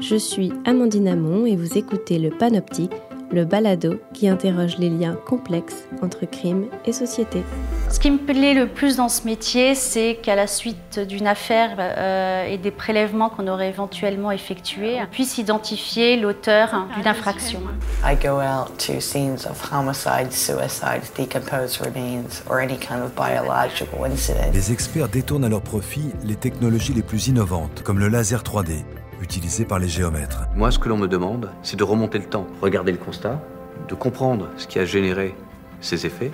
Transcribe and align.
Je 0.00 0.16
suis 0.16 0.50
Amandine 0.64 1.08
Amon 1.08 1.44
et 1.44 1.56
vous 1.56 1.76
écoutez 1.76 2.18
le 2.18 2.30
Panoptique 2.30 2.92
le 3.32 3.44
balado 3.44 4.00
qui 4.12 4.28
interroge 4.28 4.78
les 4.78 4.90
liens 4.90 5.16
complexes 5.26 5.86
entre 6.02 6.26
crime 6.26 6.66
et 6.84 6.92
société. 6.92 7.42
Ce 7.88 8.00
qui 8.00 8.10
me 8.10 8.18
plaît 8.18 8.54
le 8.54 8.66
plus 8.66 8.96
dans 8.96 9.08
ce 9.08 9.24
métier, 9.24 9.74
c'est 9.74 10.18
qu'à 10.22 10.34
la 10.34 10.46
suite 10.46 11.00
d'une 11.00 11.26
affaire 11.26 11.76
euh, 11.78 12.46
et 12.46 12.58
des 12.58 12.70
prélèvements 12.70 13.28
qu'on 13.28 13.46
aurait 13.46 13.68
éventuellement 13.68 14.30
effectués, 14.30 14.98
on 15.00 15.06
puisse 15.06 15.38
identifier 15.38 16.16
l'auteur 16.16 16.88
d'une 16.96 17.06
infraction. 17.06 17.60
I 18.04 18.16
go 18.16 18.40
out 18.40 18.76
to 18.86 19.00
scenes 19.00 19.46
of 19.46 19.60
homicide, 19.72 20.32
suicide, 20.32 21.02
decomposed 21.16 21.80
remains 21.84 22.42
or 22.48 22.60
any 22.60 22.78
kind 22.78 23.02
of 23.02 23.14
biological 23.14 24.04
incident. 24.04 24.50
Les 24.52 24.72
experts 24.72 25.08
détournent 25.08 25.44
à 25.44 25.48
leur 25.48 25.62
profit 25.62 26.10
les 26.24 26.36
technologies 26.36 26.94
les 26.94 27.02
plus 27.02 27.28
innovantes, 27.28 27.82
comme 27.82 27.98
le 27.98 28.08
laser 28.08 28.42
3D 28.42 28.84
utilisé 29.20 29.64
par 29.64 29.78
les 29.78 29.88
géomètres. 29.88 30.44
Moi, 30.54 30.70
ce 30.70 30.78
que 30.78 30.88
l'on 30.88 30.96
me 30.96 31.08
demande, 31.08 31.50
c'est 31.62 31.76
de 31.76 31.84
remonter 31.84 32.18
le 32.18 32.24
temps, 32.24 32.46
regarder 32.60 32.92
le 32.92 32.98
constat, 32.98 33.40
de 33.88 33.94
comprendre 33.94 34.48
ce 34.56 34.66
qui 34.66 34.78
a 34.78 34.84
généré 34.84 35.34
ces 35.80 36.06
effets 36.06 36.30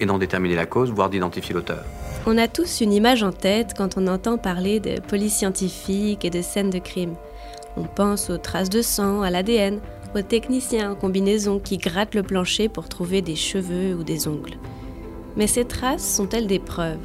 et 0.00 0.06
d'en 0.06 0.18
déterminer 0.18 0.54
la 0.54 0.66
cause, 0.66 0.90
voire 0.90 1.10
d'identifier 1.10 1.54
l'auteur. 1.54 1.84
On 2.26 2.38
a 2.38 2.48
tous 2.48 2.80
une 2.80 2.92
image 2.92 3.22
en 3.22 3.32
tête 3.32 3.74
quand 3.76 3.96
on 3.96 4.06
entend 4.06 4.38
parler 4.38 4.80
de 4.80 5.00
police 5.00 5.36
scientifique 5.36 6.24
et 6.24 6.30
de 6.30 6.42
scènes 6.42 6.70
de 6.70 6.78
crime. 6.78 7.14
On 7.76 7.84
pense 7.84 8.30
aux 8.30 8.38
traces 8.38 8.70
de 8.70 8.82
sang, 8.82 9.22
à 9.22 9.30
l'ADN, 9.30 9.80
aux 10.14 10.22
techniciens 10.22 10.92
en 10.92 10.94
combinaison 10.94 11.58
qui 11.58 11.78
grattent 11.78 12.14
le 12.14 12.22
plancher 12.22 12.68
pour 12.68 12.88
trouver 12.88 13.22
des 13.22 13.36
cheveux 13.36 13.94
ou 13.94 14.04
des 14.04 14.28
ongles. 14.28 14.58
Mais 15.36 15.46
ces 15.46 15.64
traces 15.64 16.06
sont-elles 16.06 16.46
des 16.46 16.58
preuves? 16.58 16.98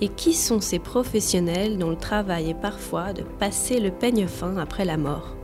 Et 0.00 0.08
qui 0.08 0.34
sont 0.34 0.60
ces 0.60 0.78
professionnels 0.78 1.78
dont 1.78 1.90
le 1.90 1.96
travail 1.96 2.50
est 2.50 2.60
parfois 2.60 3.12
de 3.12 3.22
passer 3.22 3.80
le 3.80 3.90
peigne 3.90 4.26
fin 4.26 4.56
après 4.56 4.84
la 4.84 4.96
mort? 4.96 5.36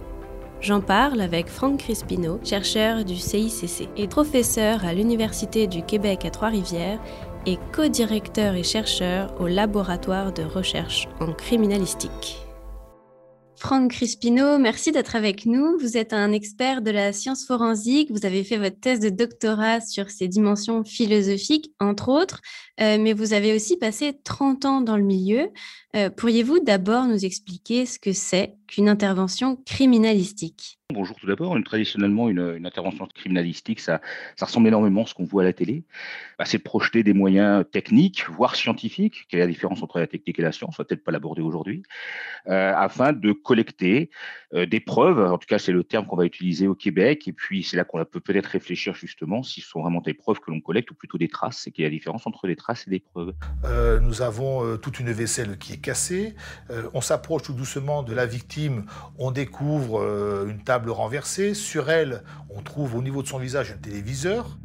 J'en 0.61 0.81
parle 0.81 1.23
avec 1.23 1.49
Franck 1.49 1.79
Crispino, 1.79 2.39
chercheur 2.45 3.05
du 3.05 3.17
CICC 3.17 3.89
et 3.97 4.09
professeur 4.09 4.85
à 4.85 4.93
l'Université 4.93 5.67
du 5.67 5.83
Québec 5.83 6.27
à 6.27 6.31
Trois-Rivières 6.31 7.01
et 7.47 7.59
co-directeur 7.73 8.55
et 8.55 8.63
chercheur 8.63 9.35
au 9.41 9.47
laboratoire 9.47 10.33
de 10.33 10.43
recherche 10.43 11.09
en 11.21 11.33
criminalistique. 11.33 12.50
Franck 13.61 13.91
Crispino, 13.91 14.57
merci 14.57 14.91
d'être 14.91 15.17
avec 15.17 15.45
nous. 15.45 15.77
Vous 15.79 15.99
êtes 15.99 16.15
un 16.15 16.33
expert 16.33 16.81
de 16.81 16.91
la 16.91 17.13
science 17.13 17.45
forensique. 17.45 18.11
Vous 18.11 18.25
avez 18.25 18.43
fait 18.43 18.57
votre 18.57 18.81
thèse 18.81 19.01
de 19.01 19.11
doctorat 19.11 19.83
sur 19.83 20.09
ces 20.09 20.29
dimensions 20.29 20.83
philosophiques, 20.83 21.71
entre 21.79 22.09
autres, 22.09 22.41
euh, 22.81 22.97
mais 22.99 23.13
vous 23.13 23.35
avez 23.35 23.55
aussi 23.55 23.77
passé 23.77 24.19
30 24.25 24.65
ans 24.65 24.81
dans 24.81 24.97
le 24.97 25.03
milieu. 25.03 25.51
Euh, 25.95 26.09
pourriez-vous 26.09 26.61
d'abord 26.61 27.05
nous 27.05 27.23
expliquer 27.23 27.85
ce 27.85 27.99
que 27.99 28.15
c'est 28.15 28.55
qu'une 28.67 28.89
intervention 28.89 29.57
criminalistique? 29.67 30.80
Bonjour 30.93 31.17
tout 31.17 31.27
d'abord. 31.27 31.57
Traditionnellement, 31.65 32.29
une, 32.29 32.67
intervention 32.67 33.07
criminalistique, 33.07 33.81
ça, 33.81 34.01
ressemble 34.41 34.69
énormément 34.69 35.05
à 35.05 35.07
ce 35.07 35.15
qu'on 35.15 35.25
voit 35.25 35.43
à 35.43 35.45
la 35.45 35.53
télé. 35.53 35.85
Bah, 36.39 36.45
c'est 36.45 36.59
de 36.59 36.63
projeter 36.63 37.03
des 37.03 37.13
moyens 37.13 37.65
techniques, 37.71 38.25
voire 38.29 38.57
scientifiques, 38.57 39.27
quelle 39.29 39.41
est 39.41 39.45
la 39.45 39.49
différence 39.49 39.83
entre 39.83 40.01
la 40.01 40.07
technique 40.07 40.39
et 40.39 40.43
la 40.43 40.53
science, 40.53 40.75
on 40.79 40.83
va 40.83 40.87
peut-être 40.87 41.05
pas 41.05 41.13
l'aborder 41.13 41.43
aujourd'hui, 41.43 41.83
euh, 42.49 42.73
afin 42.75 43.13
de 43.13 43.33
collecter 43.33 44.11
euh, 44.55 44.67
des 44.67 44.81
preuves, 44.81 45.21
en 45.21 45.39
tout 45.39 45.47
cas 45.47 45.59
c'est 45.59 45.73
le 45.73 45.85
terme 45.85 46.07
qu'on 46.07 46.17
va 46.17 46.25
utiliser 46.25 46.67
au 46.67 46.75
Québec, 46.75 47.29
et 47.29 47.33
puis 47.33 47.63
c'est 47.63 47.77
là 47.77 47.85
qu'on 47.85 48.03
peut 48.05 48.21
peut-être 48.21 48.47
réfléchir 48.47 48.95
justement 48.95 49.43
si 49.43 49.61
ce 49.61 49.69
sont 49.69 49.83
vraiment 49.83 50.01
des 50.01 50.15
preuves 50.15 50.41
que 50.41 50.51
l'on 50.51 50.61
collecte 50.61 50.91
ou 50.91 50.95
plutôt 50.95 51.19
des 51.19 51.29
traces, 51.29 51.59
c'est 51.59 51.71
quelle 51.71 51.85
est 51.85 51.89
la 51.89 51.95
différence 51.95 52.27
entre 52.27 52.47
les 52.47 52.57
traces 52.57 52.87
et 52.87 52.91
des 52.91 53.01
preuves. 53.01 53.35
Euh, 53.65 54.01
nous 54.01 54.23
avons 54.23 54.77
toute 54.79 54.99
une 54.99 55.13
vaisselle 55.13 55.59
qui 55.59 55.75
est 55.75 55.81
cassée, 55.81 56.35
on 56.95 57.01
s'approche 57.01 57.43
tout 57.43 57.53
doucement 57.53 58.03
de 58.03 58.15
la 58.15 58.27
victime, 58.27 58.87
on 59.19 59.31
découvre 59.31 60.01
une 60.49 60.65
table 60.65 60.80
renversée. 60.89 61.53
Sur 61.53 61.91
elle, 61.91 62.23
on 62.49 62.63
trouve 62.63 62.95
au 62.95 63.03
niveau 63.03 63.23
de 63.23 63.29
son 63.29 63.39
visage 63.39 63.73
un 63.73 63.77
téléviseur. 63.77 64.59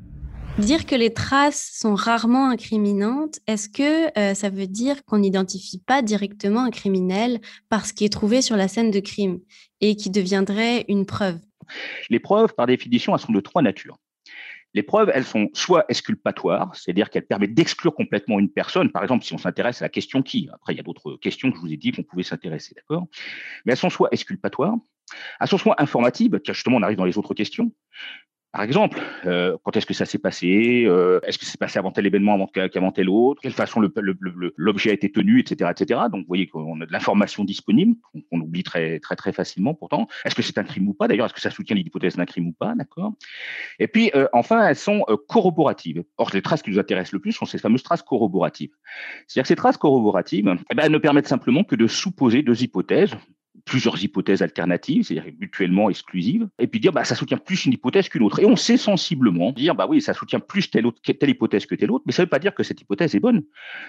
Dire 0.57 0.85
que 0.85 0.95
les 0.95 1.13
traces 1.13 1.71
sont 1.73 1.95
rarement 1.95 2.49
incriminantes, 2.49 3.39
est-ce 3.45 3.67
que 3.67 4.17
euh, 4.17 4.33
ça 4.33 4.49
veut 4.49 4.67
dire 4.67 5.03
qu'on 5.03 5.17
n'identifie 5.17 5.79
pas 5.79 6.01
directement 6.01 6.63
un 6.63 6.69
criminel 6.69 7.41
par 7.67 7.85
ce 7.85 7.91
qui 7.91 8.05
est 8.05 8.09
trouvé 8.09 8.41
sur 8.41 8.55
la 8.55 8.69
scène 8.69 8.89
de 8.89 9.01
crime 9.01 9.41
et 9.81 9.97
qui 9.97 10.09
deviendrait 10.09 10.85
une 10.87 11.05
preuve? 11.05 11.39
Les 12.09 12.19
preuves, 12.19 12.53
par 12.55 12.67
définition, 12.67 13.13
elles 13.13 13.21
sont 13.21 13.33
de 13.33 13.41
trois 13.41 13.61
natures. 13.61 13.97
Les 14.73 14.83
preuves, 14.83 15.11
elles 15.13 15.25
sont 15.25 15.49
soit 15.53 15.85
exculpatoires, 15.89 16.73
c'est-à-dire 16.73 17.09
qu'elles 17.09 17.25
permettent 17.25 17.53
d'exclure 17.53 17.93
complètement 17.93 18.39
une 18.39 18.49
personne. 18.49 18.91
Par 18.91 19.03
exemple, 19.03 19.25
si 19.25 19.33
on 19.33 19.37
s'intéresse 19.37 19.81
à 19.81 19.85
la 19.85 19.89
question 19.89 20.21
qui, 20.21 20.49
après 20.53 20.73
il 20.73 20.77
y 20.77 20.79
a 20.79 20.83
d'autres 20.83 21.15
questions 21.15 21.49
que 21.49 21.57
je 21.57 21.61
vous 21.61 21.73
ai 21.73 21.77
dit 21.77 21.91
qu'on 21.91 22.03
pouvait 22.03 22.23
s'intéresser, 22.23 22.75
d'accord? 22.75 23.07
Mais 23.65 23.71
elles 23.71 23.77
sont 23.77 23.89
soit 23.89 24.09
exculpatoires, 24.11 24.75
à 25.39 25.47
son 25.47 25.57
soin 25.57 25.75
informatif, 25.77 26.31
car 26.43 26.55
justement 26.55 26.77
on 26.77 26.81
arrive 26.81 26.97
dans 26.97 27.05
les 27.05 27.17
autres 27.17 27.33
questions. 27.33 27.71
Par 28.55 28.63
exemple, 28.63 29.01
euh, 29.25 29.57
quand 29.63 29.75
est-ce 29.75 29.85
que 29.85 29.93
ça 29.93 30.05
s'est 30.05 30.17
passé 30.17 30.85
euh, 30.87 31.19
Est-ce 31.23 31.37
que 31.37 31.43
c'est 31.43 31.59
passé 31.59 31.77
avant 31.77 31.91
tel 31.91 32.05
événement 32.05 32.35
avant 32.35 32.47
qu'avant 32.47 32.93
tel 32.93 33.09
autre 33.09 33.41
Quelle 33.41 33.51
façon 33.51 33.81
l'objet 33.81 34.91
a 34.91 34.93
été 34.93 35.11
tenu, 35.11 35.41
etc., 35.41 35.69
etc. 35.77 35.99
Donc, 36.09 36.21
vous 36.21 36.27
voyez 36.29 36.47
qu'on 36.47 36.79
a 36.79 36.85
de 36.85 36.91
l'information 36.93 37.43
disponible 37.43 37.97
qu'on 38.31 38.39
oublie 38.39 38.63
très, 38.63 39.01
très, 39.01 39.17
très 39.17 39.33
facilement. 39.33 39.73
Pourtant, 39.73 40.07
est-ce 40.23 40.35
que 40.35 40.41
c'est 40.41 40.57
un 40.57 40.63
crime 40.63 40.87
ou 40.87 40.93
pas? 40.93 41.09
D'ailleurs, 41.09 41.25
est-ce 41.25 41.33
que 41.33 41.41
ça 41.41 41.49
soutient 41.49 41.75
l'hypothèse 41.75 42.15
d'un 42.15 42.23
crime 42.23 42.47
ou 42.47 42.53
pas? 42.53 42.75
D'accord? 42.75 43.11
Et 43.77 43.89
puis, 43.89 44.09
euh, 44.15 44.29
enfin, 44.31 44.65
elles 44.65 44.77
sont 44.77 45.03
corroboratives. 45.27 46.05
Or, 46.15 46.31
les 46.33 46.41
traces 46.41 46.61
qui 46.61 46.69
nous 46.69 46.79
intéressent 46.79 47.11
le 47.11 47.19
plus 47.19 47.33
sont 47.33 47.43
ces 47.43 47.57
fameuses 47.57 47.83
traces 47.83 48.03
corroboratives. 48.03 48.71
C'est-à-dire 49.27 49.43
que 49.43 49.49
ces 49.49 49.57
traces 49.57 49.75
corroboratives, 49.75 50.55
eh 50.71 50.75
ben, 50.75 50.89
ne 50.89 50.97
permettent 50.97 51.27
simplement 51.27 51.65
que 51.65 51.75
de 51.75 51.87
supposer 51.87 52.41
deux 52.41 52.63
hypothèses 52.63 53.17
plusieurs 53.65 54.01
hypothèses 54.01 54.41
alternatives, 54.41 55.03
c'est-à-dire 55.03 55.33
mutuellement 55.39 55.89
exclusives, 55.89 56.47
et 56.59 56.67
puis 56.67 56.79
dire 56.79 56.93
bah, 56.93 57.03
ça 57.03 57.15
soutient 57.15 57.37
plus 57.37 57.65
une 57.65 57.73
hypothèse 57.73 58.07
qu'une 58.09 58.23
autre. 58.23 58.39
Et 58.39 58.45
on 58.45 58.55
sait 58.55 58.77
sensiblement 58.77 59.51
dire 59.51 59.75
bah 59.75 59.87
oui, 59.89 60.01
ça 60.01 60.13
soutient 60.13 60.39
plus 60.39 60.69
telle, 60.69 60.85
telle 61.03 61.29
hypothèse 61.29 61.65
que 61.65 61.75
telle 61.75 61.91
autre, 61.91 62.03
mais 62.05 62.11
ça 62.11 62.21
ne 62.21 62.25
veut 62.25 62.29
pas 62.29 62.39
dire 62.39 62.53
que 62.53 62.63
cette 62.63 62.79
hypothèse 62.81 63.15
est 63.15 63.19
bonne. 63.19 63.41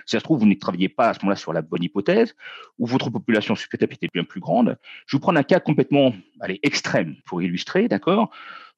Si 0.07 0.13
ça 0.13 0.19
se 0.19 0.25
trouve, 0.25 0.41
vous 0.41 0.47
ne 0.47 0.55
travaillez 0.55 0.89
pas 0.89 1.11
à 1.11 1.15
ce 1.15 1.21
moment-là 1.21 1.37
sur 1.37 1.53
la 1.53 1.63
bonne 1.63 1.85
hypothèse, 1.85 2.35
ou 2.79 2.87
votre 2.87 3.11
population 3.11 3.55
supplémentaire 3.55 3.67
était 3.93 4.09
bien 4.13 4.25
plus 4.25 4.41
grande. 4.41 4.79
Je 5.07 5.17
vous 5.17 5.21
prendre 5.21 5.39
un 5.39 5.43
cas 5.43 5.61
complètement 5.61 6.15
allez, 6.41 6.59
extrême 6.63 7.17
pour 7.25 7.43
illustrer, 7.43 7.89
d'accord? 7.89 8.31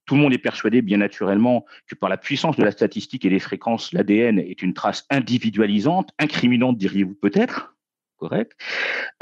Tout 0.06 0.14
le 0.14 0.22
monde 0.22 0.32
est 0.32 0.38
persuadé, 0.38 0.80
bien 0.80 0.96
naturellement, 0.96 1.66
que 1.86 1.94
par 1.94 2.08
la 2.08 2.16
puissance 2.16 2.56
de 2.56 2.64
la 2.64 2.70
statistique 2.70 3.26
et 3.26 3.30
des 3.30 3.38
fréquences, 3.38 3.92
l'ADN 3.92 4.38
est 4.38 4.62
une 4.62 4.72
trace 4.72 5.06
individualisante, 5.10 6.10
incriminante, 6.18 6.78
diriez-vous 6.78 7.14
peut-être? 7.14 7.76
Correct. 8.18 8.52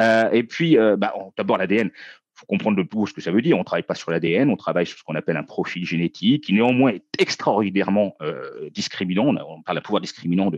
Euh, 0.01 0.31
et 0.33 0.43
puis, 0.43 0.77
euh, 0.79 0.97
bah, 0.97 1.15
d'abord 1.37 1.59
l'ADN. 1.59 1.91
Il 2.37 2.41
faut 2.41 2.47
comprendre 2.47 2.77
le 2.77 2.87
tout 2.87 3.07
ce 3.07 3.15
que 3.15 3.23
ça 3.23 3.31
veut 3.31 3.41
dire. 3.41 3.57
On 3.57 3.61
ne 3.61 3.65
travaille 3.65 3.83
pas 3.83 3.95
sur 3.95 4.11
l'ADN, 4.11 4.51
on 4.51 4.57
travaille 4.57 4.85
sur 4.85 4.99
ce 4.99 5.05
qu'on 5.05 5.15
appelle 5.15 5.39
un 5.39 5.43
profil 5.43 5.87
génétique, 5.87 6.45
qui 6.45 6.53
néanmoins 6.53 6.91
est 6.91 7.03
extraordinairement 7.19 8.15
euh, 8.21 8.69
discriminant. 8.69 9.29
On, 9.29 9.63
parle 9.63 9.79
d'un 9.79 9.81
pouvoir 9.81 10.03
discriminant 10.03 10.53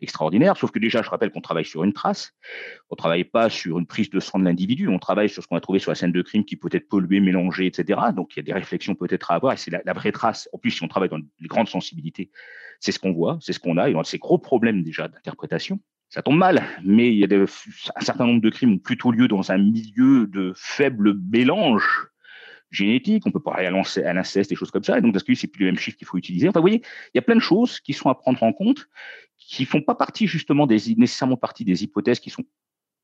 extraordinaire, 0.00 0.56
sauf 0.56 0.72
que 0.72 0.80
déjà, 0.80 1.02
je 1.02 1.08
rappelle 1.08 1.30
qu'on 1.30 1.40
travaille 1.40 1.64
sur 1.64 1.84
une 1.84 1.92
trace. 1.92 2.32
On 2.90 2.94
ne 2.94 2.96
travaille 2.96 3.22
pas 3.22 3.48
sur 3.48 3.78
une 3.78 3.86
prise 3.86 4.10
de 4.10 4.18
sang 4.18 4.40
de 4.40 4.44
l'individu. 4.44 4.88
On 4.88 4.98
travaille 4.98 5.28
sur 5.28 5.40
ce 5.40 5.46
qu'on 5.46 5.54
a 5.54 5.60
trouvé 5.60 5.78
sur 5.78 5.92
la 5.92 5.94
scène 5.94 6.10
de 6.10 6.20
crime 6.20 6.44
qui 6.44 6.56
peut 6.56 6.70
être 6.72 6.88
pollué, 6.88 7.20
mélangé, 7.20 7.66
etc. 7.66 8.00
Donc, 8.12 8.34
il 8.34 8.38
y 8.38 8.40
a 8.40 8.42
des 8.42 8.52
réflexions 8.52 8.96
peut-être 8.96 9.30
à 9.30 9.36
avoir. 9.36 9.52
Et 9.52 9.56
c'est 9.56 9.70
la, 9.70 9.82
la, 9.84 9.92
vraie 9.92 10.10
trace. 10.10 10.48
En 10.52 10.58
plus, 10.58 10.72
si 10.72 10.82
on 10.82 10.88
travaille 10.88 11.10
dans 11.10 11.20
les 11.38 11.46
grandes 11.46 11.68
sensibilités, 11.68 12.32
c'est 12.80 12.90
ce 12.90 12.98
qu'on 12.98 13.12
voit, 13.12 13.38
c'est 13.40 13.52
ce 13.52 13.60
qu'on 13.60 13.76
a. 13.76 13.88
Et 13.88 13.94
on 13.94 14.00
a 14.00 14.04
ces 14.04 14.18
gros 14.18 14.38
problèmes 14.38 14.82
déjà 14.82 15.06
d'interprétation 15.06 15.78
ça 16.10 16.22
tombe 16.22 16.36
mal, 16.36 16.62
mais 16.84 17.08
il 17.08 17.18
y 17.18 17.24
a 17.24 17.28
un 17.40 18.00
certain 18.00 18.26
nombre 18.26 18.40
de 18.40 18.50
crimes 18.50 18.74
ont 18.74 18.78
plutôt 18.78 19.12
lieu 19.12 19.28
dans 19.28 19.52
un 19.52 19.58
milieu 19.58 20.26
de 20.26 20.52
faible 20.56 21.14
mélange 21.32 22.08
génétique. 22.70 23.26
On 23.26 23.30
peut 23.30 23.40
parler 23.40 23.66
à 23.66 24.12
l'inceste, 24.12 24.50
des 24.50 24.56
choses 24.56 24.72
comme 24.72 24.82
ça. 24.82 24.98
Et 24.98 25.00
donc, 25.00 25.12
parce 25.12 25.22
que 25.22 25.34
c'est 25.34 25.46
plus 25.46 25.60
le 25.60 25.66
même 25.66 25.78
chiffre 25.78 25.96
qu'il 25.96 26.08
faut 26.08 26.18
utiliser. 26.18 26.48
Enfin, 26.48 26.58
vous 26.58 26.64
voyez, 26.64 26.82
il 27.14 27.16
y 27.16 27.18
a 27.18 27.22
plein 27.22 27.36
de 27.36 27.40
choses 27.40 27.78
qui 27.78 27.92
sont 27.92 28.08
à 28.08 28.16
prendre 28.16 28.42
en 28.42 28.52
compte, 28.52 28.88
qui 29.38 29.64
font 29.64 29.82
pas 29.82 29.94
partie 29.94 30.26
justement 30.26 30.66
des, 30.66 30.78
nécessairement 30.96 31.36
partie 31.36 31.64
des 31.64 31.84
hypothèses 31.84 32.18
qui 32.18 32.30
sont 32.30 32.44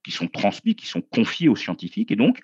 qui 0.07 0.13
sont 0.13 0.29
transmises, 0.29 0.77
qui 0.77 0.87
sont 0.87 1.01
confiées 1.01 1.49
aux 1.49 1.57
scientifiques. 1.57 2.13
Et 2.13 2.17
donc, 2.17 2.41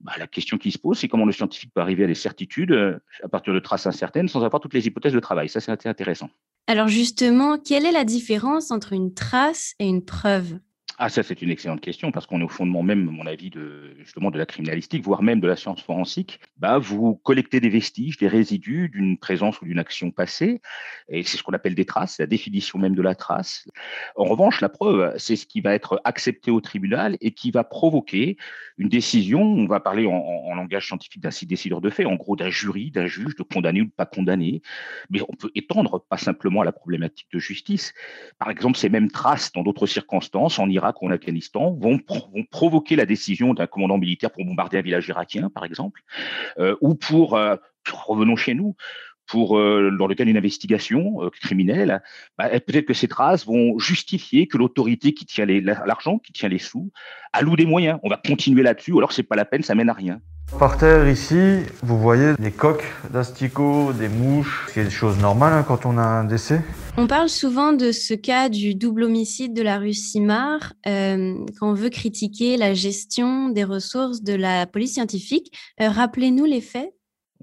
bah, 0.00 0.12
la 0.16 0.28
question 0.28 0.58
qui 0.58 0.70
se 0.70 0.78
pose, 0.78 0.96
c'est 0.96 1.08
comment 1.08 1.24
le 1.24 1.32
scientifique 1.32 1.72
peut 1.74 1.80
arriver 1.80 2.04
à 2.04 2.06
des 2.06 2.14
certitudes 2.14 2.70
euh, 2.70 3.00
à 3.24 3.28
partir 3.28 3.52
de 3.52 3.58
traces 3.58 3.84
incertaines 3.84 4.28
sans 4.28 4.44
avoir 4.44 4.60
toutes 4.60 4.74
les 4.74 4.86
hypothèses 4.86 5.12
de 5.12 5.18
travail. 5.18 5.48
Ça, 5.48 5.58
c'est 5.58 5.86
intéressant. 5.86 6.30
Alors 6.68 6.86
justement, 6.86 7.58
quelle 7.58 7.84
est 7.84 7.90
la 7.90 8.04
différence 8.04 8.70
entre 8.70 8.92
une 8.92 9.12
trace 9.12 9.74
et 9.80 9.88
une 9.88 10.04
preuve? 10.04 10.60
Ah, 11.02 11.08
ça, 11.08 11.22
c'est 11.22 11.40
une 11.40 11.48
excellente 11.48 11.80
question 11.80 12.12
parce 12.12 12.26
qu'on 12.26 12.42
est 12.42 12.44
au 12.44 12.48
fondement 12.48 12.82
même, 12.82 13.08
à 13.08 13.10
mon 13.10 13.24
avis, 13.24 13.48
de, 13.48 13.96
justement 14.00 14.30
de 14.30 14.36
la 14.36 14.44
criminalistique, 14.44 15.02
voire 15.02 15.22
même 15.22 15.40
de 15.40 15.46
la 15.46 15.56
science 15.56 15.80
forensique. 15.80 16.40
Bah, 16.58 16.76
vous 16.76 17.14
collectez 17.14 17.58
des 17.58 17.70
vestiges, 17.70 18.18
des 18.18 18.28
résidus 18.28 18.90
d'une 18.90 19.16
présence 19.16 19.62
ou 19.62 19.64
d'une 19.64 19.78
action 19.78 20.10
passée, 20.10 20.60
et 21.08 21.22
c'est 21.22 21.38
ce 21.38 21.42
qu'on 21.42 21.54
appelle 21.54 21.74
des 21.74 21.86
traces, 21.86 22.18
la 22.18 22.26
définition 22.26 22.78
même 22.78 22.94
de 22.94 23.00
la 23.00 23.14
trace. 23.14 23.66
En 24.14 24.24
revanche, 24.24 24.60
la 24.60 24.68
preuve, 24.68 25.14
c'est 25.16 25.36
ce 25.36 25.46
qui 25.46 25.62
va 25.62 25.72
être 25.72 26.02
accepté 26.04 26.50
au 26.50 26.60
tribunal 26.60 27.16
et 27.22 27.30
qui 27.30 27.50
va 27.50 27.64
provoquer 27.64 28.36
une 28.76 28.90
décision. 28.90 29.40
On 29.40 29.66
va 29.66 29.80
parler 29.80 30.04
en, 30.04 30.54
langage 30.54 30.88
scientifique 30.88 31.22
d'un 31.22 31.30
décideur 31.48 31.80
de 31.80 31.88
fait, 31.88 32.04
en 32.04 32.16
gros 32.16 32.36
d'un 32.36 32.50
jury, 32.50 32.90
d'un 32.90 33.06
juge, 33.06 33.36
de 33.36 33.42
condamner 33.42 33.80
ou 33.80 33.86
de 33.86 33.90
pas 33.90 34.04
condamner. 34.04 34.60
Mais 35.08 35.22
on 35.22 35.34
peut 35.34 35.50
étendre 35.54 36.04
pas 36.06 36.18
simplement 36.18 36.60
à 36.60 36.66
la 36.66 36.72
problématique 36.72 37.28
de 37.32 37.38
justice. 37.38 37.94
Par 38.38 38.50
exemple, 38.50 38.76
ces 38.76 38.90
mêmes 38.90 39.10
traces 39.10 39.50
dans 39.52 39.62
d'autres 39.62 39.86
circonstances, 39.86 40.58
en 40.58 40.68
Irak, 40.68 40.89
En 41.00 41.10
Afghanistan, 41.10 41.72
vont, 41.80 41.98
vont 42.08 42.44
provoquer 42.50 42.96
la 42.96 43.06
décision 43.06 43.54
d'un 43.54 43.66
commandant 43.66 43.98
militaire 43.98 44.30
pour 44.30 44.44
bombarder 44.44 44.78
un 44.78 44.82
village 44.82 45.08
irakien, 45.08 45.50
par 45.50 45.64
exemple, 45.64 46.02
euh, 46.58 46.76
ou 46.80 46.94
pour, 46.94 47.36
euh, 47.36 47.56
revenons 47.90 48.36
chez 48.36 48.54
nous, 48.54 48.76
pour, 49.26 49.58
euh, 49.58 49.94
dans 49.96 50.06
le 50.06 50.14
cas 50.14 50.24
d'une 50.24 50.36
investigation 50.36 51.30
criminelle, 51.40 52.02
bah, 52.36 52.48
peut-être 52.60 52.86
que 52.86 52.94
ces 52.94 53.08
traces 53.08 53.46
vont 53.46 53.78
justifier 53.78 54.48
que 54.48 54.58
l'autorité 54.58 55.14
qui 55.14 55.24
tient 55.24 55.46
l'argent, 55.46 56.18
qui 56.18 56.32
tient 56.32 56.48
les 56.48 56.58
sous, 56.58 56.90
alloue 57.32 57.56
des 57.56 57.66
moyens. 57.66 57.98
On 58.02 58.08
va 58.08 58.16
continuer 58.16 58.62
là-dessus, 58.62 58.96
alors 58.96 59.12
c'est 59.12 59.22
pas 59.22 59.36
la 59.36 59.44
peine, 59.44 59.62
ça 59.62 59.74
mène 59.74 59.88
à 59.88 59.94
rien. 59.94 60.20
Par 60.58 60.76
terre 60.76 61.08
ici, 61.08 61.60
vous 61.82 61.98
voyez 61.98 62.34
des 62.38 62.50
coques 62.50 62.84
d'asticots, 63.10 63.92
des 63.92 64.08
mouches, 64.08 64.66
c'est 64.72 64.84
des 64.84 64.90
choses 64.90 65.18
normales 65.18 65.52
hein, 65.52 65.64
quand 65.66 65.86
on 65.86 65.96
a 65.96 66.02
un 66.02 66.24
décès. 66.24 66.60
On 66.96 67.06
parle 67.06 67.28
souvent 67.28 67.72
de 67.72 67.92
ce 67.92 68.14
cas 68.14 68.48
du 68.48 68.74
double 68.74 69.04
homicide 69.04 69.54
de 69.54 69.62
la 69.62 69.78
rue 69.78 69.94
Simard 69.94 70.74
euh, 70.86 71.34
quand 71.58 71.70
on 71.70 71.74
veut 71.74 71.88
critiquer 71.88 72.56
la 72.56 72.74
gestion 72.74 73.48
des 73.48 73.64
ressources 73.64 74.22
de 74.22 74.34
la 74.34 74.66
police 74.66 74.94
scientifique. 74.94 75.56
Rappelez-nous 75.78 76.44
les 76.44 76.60
faits 76.60 76.92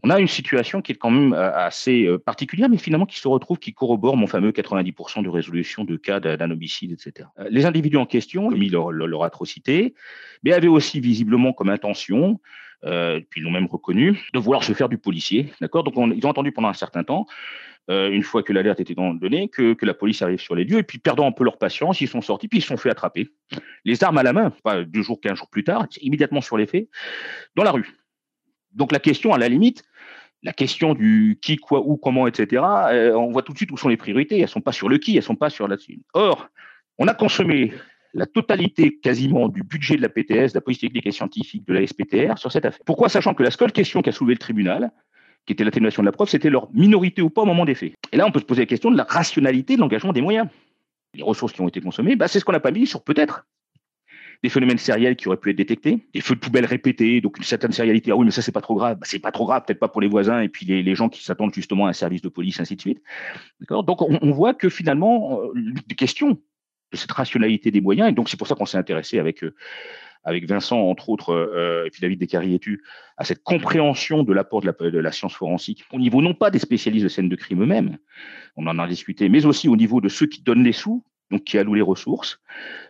on 0.03 0.09
a 0.09 0.19
une 0.19 0.27
situation 0.27 0.81
qui 0.81 0.91
est 0.91 0.95
quand 0.95 1.09
même 1.09 1.33
euh, 1.33 1.51
assez 1.55 2.05
euh, 2.05 2.19
particulière, 2.19 2.69
mais 2.69 2.77
finalement 2.77 3.05
qui 3.05 3.19
se 3.19 3.27
retrouve, 3.27 3.57
qui 3.57 3.73
corrobore 3.73 4.15
mon 4.15 4.27
fameux 4.27 4.51
90% 4.51 5.23
de 5.23 5.29
résolution 5.29 5.83
de 5.85 5.97
cas 5.97 6.19
d'un 6.19 6.51
homicide, 6.51 6.91
etc. 6.91 7.29
Euh, 7.39 7.47
les 7.49 7.65
individus 7.65 7.97
en 7.97 8.05
question 8.05 8.47
ont 8.47 8.51
mis 8.51 8.69
leur, 8.69 9.23
atrocité, 9.23 9.95
mais 10.43 10.53
avaient 10.53 10.67
aussi 10.67 10.99
visiblement 10.99 11.51
comme 11.51 11.69
intention, 11.69 12.39
puis 12.81 13.41
ils 13.41 13.43
l'ont 13.43 13.51
même 13.51 13.67
reconnu, 13.67 14.19
de 14.33 14.39
vouloir 14.39 14.63
se 14.63 14.73
faire 14.73 14.89
du 14.89 14.97
policier. 14.97 15.51
D'accord? 15.61 15.83
Donc 15.83 15.95
ils 16.15 16.25
ont 16.25 16.29
entendu 16.29 16.51
pendant 16.51 16.69
un 16.69 16.73
certain 16.73 17.03
temps, 17.03 17.25
une 17.89 18.23
fois 18.23 18.43
que 18.43 18.53
l'alerte 18.53 18.79
était 18.79 18.95
donnée, 18.95 19.49
que, 19.49 19.73
que, 19.73 19.85
la 19.85 19.93
police 19.93 20.21
arrive 20.21 20.39
sur 20.39 20.55
les 20.55 20.65
lieux, 20.65 20.79
et 20.79 20.83
puis 20.83 20.97
perdant 20.97 21.25
un 21.25 21.31
peu 21.31 21.43
leur 21.43 21.57
patience, 21.57 22.01
ils 22.01 22.07
sont 22.07 22.21
sortis, 22.21 22.47
puis 22.47 22.59
ils 22.59 22.61
se 22.61 22.67
sont 22.67 22.77
fait 22.77 22.89
attraper. 22.89 23.29
Les 23.85 24.03
armes 24.03 24.17
à 24.17 24.23
la 24.23 24.33
main, 24.33 24.51
pas 24.63 24.83
deux 24.83 25.01
jours, 25.01 25.19
quinze 25.21 25.37
jours 25.37 25.49
plus 25.49 25.63
tard, 25.63 25.87
immédiatement 26.01 26.41
sur 26.41 26.57
les 26.57 26.67
faits, 26.67 26.89
dans 27.55 27.63
la 27.63 27.71
rue. 27.71 27.89
Donc 28.73 28.91
la 28.91 28.99
question, 28.99 29.33
à 29.33 29.37
la 29.37 29.49
limite, 29.49 29.83
la 30.43 30.53
question 30.53 30.93
du 30.93 31.39
qui, 31.41 31.57
quoi, 31.57 31.81
où, 31.85 31.97
comment, 31.97 32.27
etc., 32.27 32.63
euh, 32.91 33.13
on 33.13 33.31
voit 33.31 33.41
tout 33.41 33.53
de 33.53 33.57
suite 33.57 33.71
où 33.71 33.77
sont 33.77 33.89
les 33.89 33.97
priorités. 33.97 34.35
Elles 34.35 34.43
ne 34.43 34.47
sont 34.47 34.61
pas 34.61 34.71
sur 34.71 34.87
le 34.87 34.97
qui, 34.97 35.11
elles 35.11 35.17
ne 35.17 35.21
sont 35.21 35.35
pas 35.35 35.49
sur 35.49 35.67
là-dessus. 35.67 36.01
Or, 36.13 36.47
on 36.97 37.07
a 37.07 37.13
consommé 37.13 37.73
la 38.13 38.25
totalité 38.25 38.97
quasiment 38.97 39.49
du 39.49 39.63
budget 39.63 39.95
de 39.95 40.01
la 40.01 40.09
PTS, 40.09 40.53
de 40.53 40.55
la 40.55 40.61
police 40.61 40.79
technique 40.79 41.05
et 41.05 41.11
scientifique 41.11 41.65
de 41.67 41.73
la 41.73 41.85
SPTR 41.85 42.37
sur 42.37 42.51
cette 42.51 42.65
affaire. 42.65 42.83
Pourquoi? 42.85 43.09
Sachant 43.09 43.33
que 43.33 43.43
la 43.43 43.51
seule 43.51 43.71
question 43.71 44.01
qu'a 44.01 44.11
soulevée 44.11 44.33
le 44.33 44.39
tribunal, 44.39 44.91
qui 45.45 45.53
était 45.53 45.63
l'atténuation 45.63 46.03
de 46.03 46.07
la 46.07 46.11
preuve, 46.11 46.29
c'était 46.29 46.49
leur 46.49 46.69
minorité 46.73 47.21
ou 47.21 47.29
pas 47.29 47.41
au 47.41 47.45
moment 47.45 47.65
des 47.65 47.75
faits. 47.75 47.93
Et 48.11 48.17
là, 48.17 48.25
on 48.25 48.31
peut 48.31 48.39
se 48.39 48.45
poser 48.45 48.63
la 48.63 48.65
question 48.65 48.91
de 48.91 48.97
la 48.97 49.05
rationalité 49.05 49.75
de 49.75 49.81
l'engagement 49.81 50.13
des 50.13 50.21
moyens. 50.21 50.47
Les 51.13 51.23
ressources 51.23 51.53
qui 51.53 51.61
ont 51.61 51.67
été 51.67 51.79
consommées, 51.79 52.15
bah, 52.15 52.27
c'est 52.27 52.39
ce 52.39 52.45
qu'on 52.45 52.51
n'a 52.51 52.59
pas 52.59 52.71
mis 52.71 52.85
sur 52.85 53.03
peut-être 53.03 53.45
des 54.43 54.49
phénomènes 54.49 54.77
sériels 54.77 55.15
qui 55.15 55.27
auraient 55.27 55.37
pu 55.37 55.49
être 55.49 55.55
détectés, 55.55 56.05
des 56.13 56.21
feux 56.21 56.35
de 56.35 56.39
poubelle 56.39 56.65
répétés, 56.65 57.21
donc 57.21 57.37
une 57.37 57.43
certaine 57.43 57.71
sérialité. 57.71 58.11
Ah 58.11 58.15
oui, 58.15 58.25
mais 58.25 58.31
ça, 58.31 58.41
c'est 58.41 58.51
pas 58.51 58.61
trop 58.61 58.75
grave. 58.75 58.97
Bah, 58.97 59.05
c'est 59.09 59.19
pas 59.19 59.31
trop 59.31 59.45
grave, 59.45 59.63
peut-être 59.65 59.79
pas 59.79 59.87
pour 59.87 60.01
les 60.01 60.07
voisins 60.07 60.41
et 60.41 60.49
puis 60.49 60.65
les, 60.65 60.95
gens 60.95 61.09
qui 61.09 61.23
s'attendent 61.23 61.53
justement 61.53 61.87
à 61.87 61.89
un 61.89 61.93
service 61.93 62.21
de 62.21 62.29
police, 62.29 62.59
ainsi 62.59 62.75
de 62.75 62.81
suite. 62.81 63.01
Donc, 63.69 64.01
on, 64.01 64.31
voit 64.31 64.53
que 64.53 64.69
finalement, 64.69 65.41
euh, 65.41 65.53
des 65.87 65.95
questions 65.95 66.39
de 66.91 66.97
cette 66.97 67.11
rationalité 67.11 67.71
des 67.71 67.81
moyens, 67.81 68.09
et 68.09 68.13
donc 68.13 68.29
c'est 68.29 68.37
pour 68.37 68.47
ça 68.47 68.55
qu'on 68.55 68.65
s'est 68.65 68.77
intéressé 68.77 69.19
avec, 69.19 69.43
euh, 69.43 69.53
Vincent, 70.25 70.77
entre 70.77 71.09
autres, 71.09 71.31
euh, 71.31 71.85
et 71.85 71.89
puis 71.89 72.01
David 72.01 72.19
Descarrietu, 72.19 72.83
à 73.15 73.23
cette 73.23 73.43
compréhension 73.43 74.23
de 74.23 74.33
l'apport 74.33 74.61
de 74.61 74.99
la, 74.99 75.11
science 75.11 75.33
forensique 75.33 75.85
au 75.93 75.99
niveau 75.99 76.21
non 76.21 76.33
pas 76.33 76.51
des 76.51 76.59
spécialistes 76.59 77.03
de 77.03 77.09
scènes 77.09 77.29
de 77.29 77.35
crime 77.35 77.63
eux-mêmes, 77.63 77.97
on 78.57 78.67
en 78.67 78.77
a 78.77 78.87
discuté, 78.87 79.29
mais 79.29 79.45
aussi 79.45 79.69
au 79.69 79.77
niveau 79.77 80.01
de 80.01 80.09
ceux 80.09 80.27
qui 80.27 80.41
donnent 80.41 80.63
les 80.63 80.73
sous, 80.73 81.03
donc 81.31 81.43
qui 81.43 81.57
alloue 81.57 81.75
les 81.75 81.81
ressources, 81.81 82.39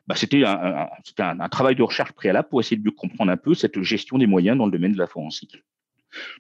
bah, 0.07 0.15
c'était 0.15 0.43
un, 0.45 0.87
un, 1.17 1.49
travail 1.49 1.75
de 1.75 1.83
recherche 1.83 2.11
préalable 2.13 2.49
pour 2.49 2.59
essayer 2.59 2.77
de 2.77 2.83
mieux 2.83 2.91
comprendre 2.91 3.31
un 3.31 3.37
peu 3.37 3.53
cette 3.53 3.81
gestion 3.81 4.17
des 4.17 4.27
moyens 4.27 4.57
dans 4.57 4.65
le 4.65 4.71
domaine 4.71 4.93
de 4.93 4.97
la 4.97 5.07
forensique. 5.07 5.63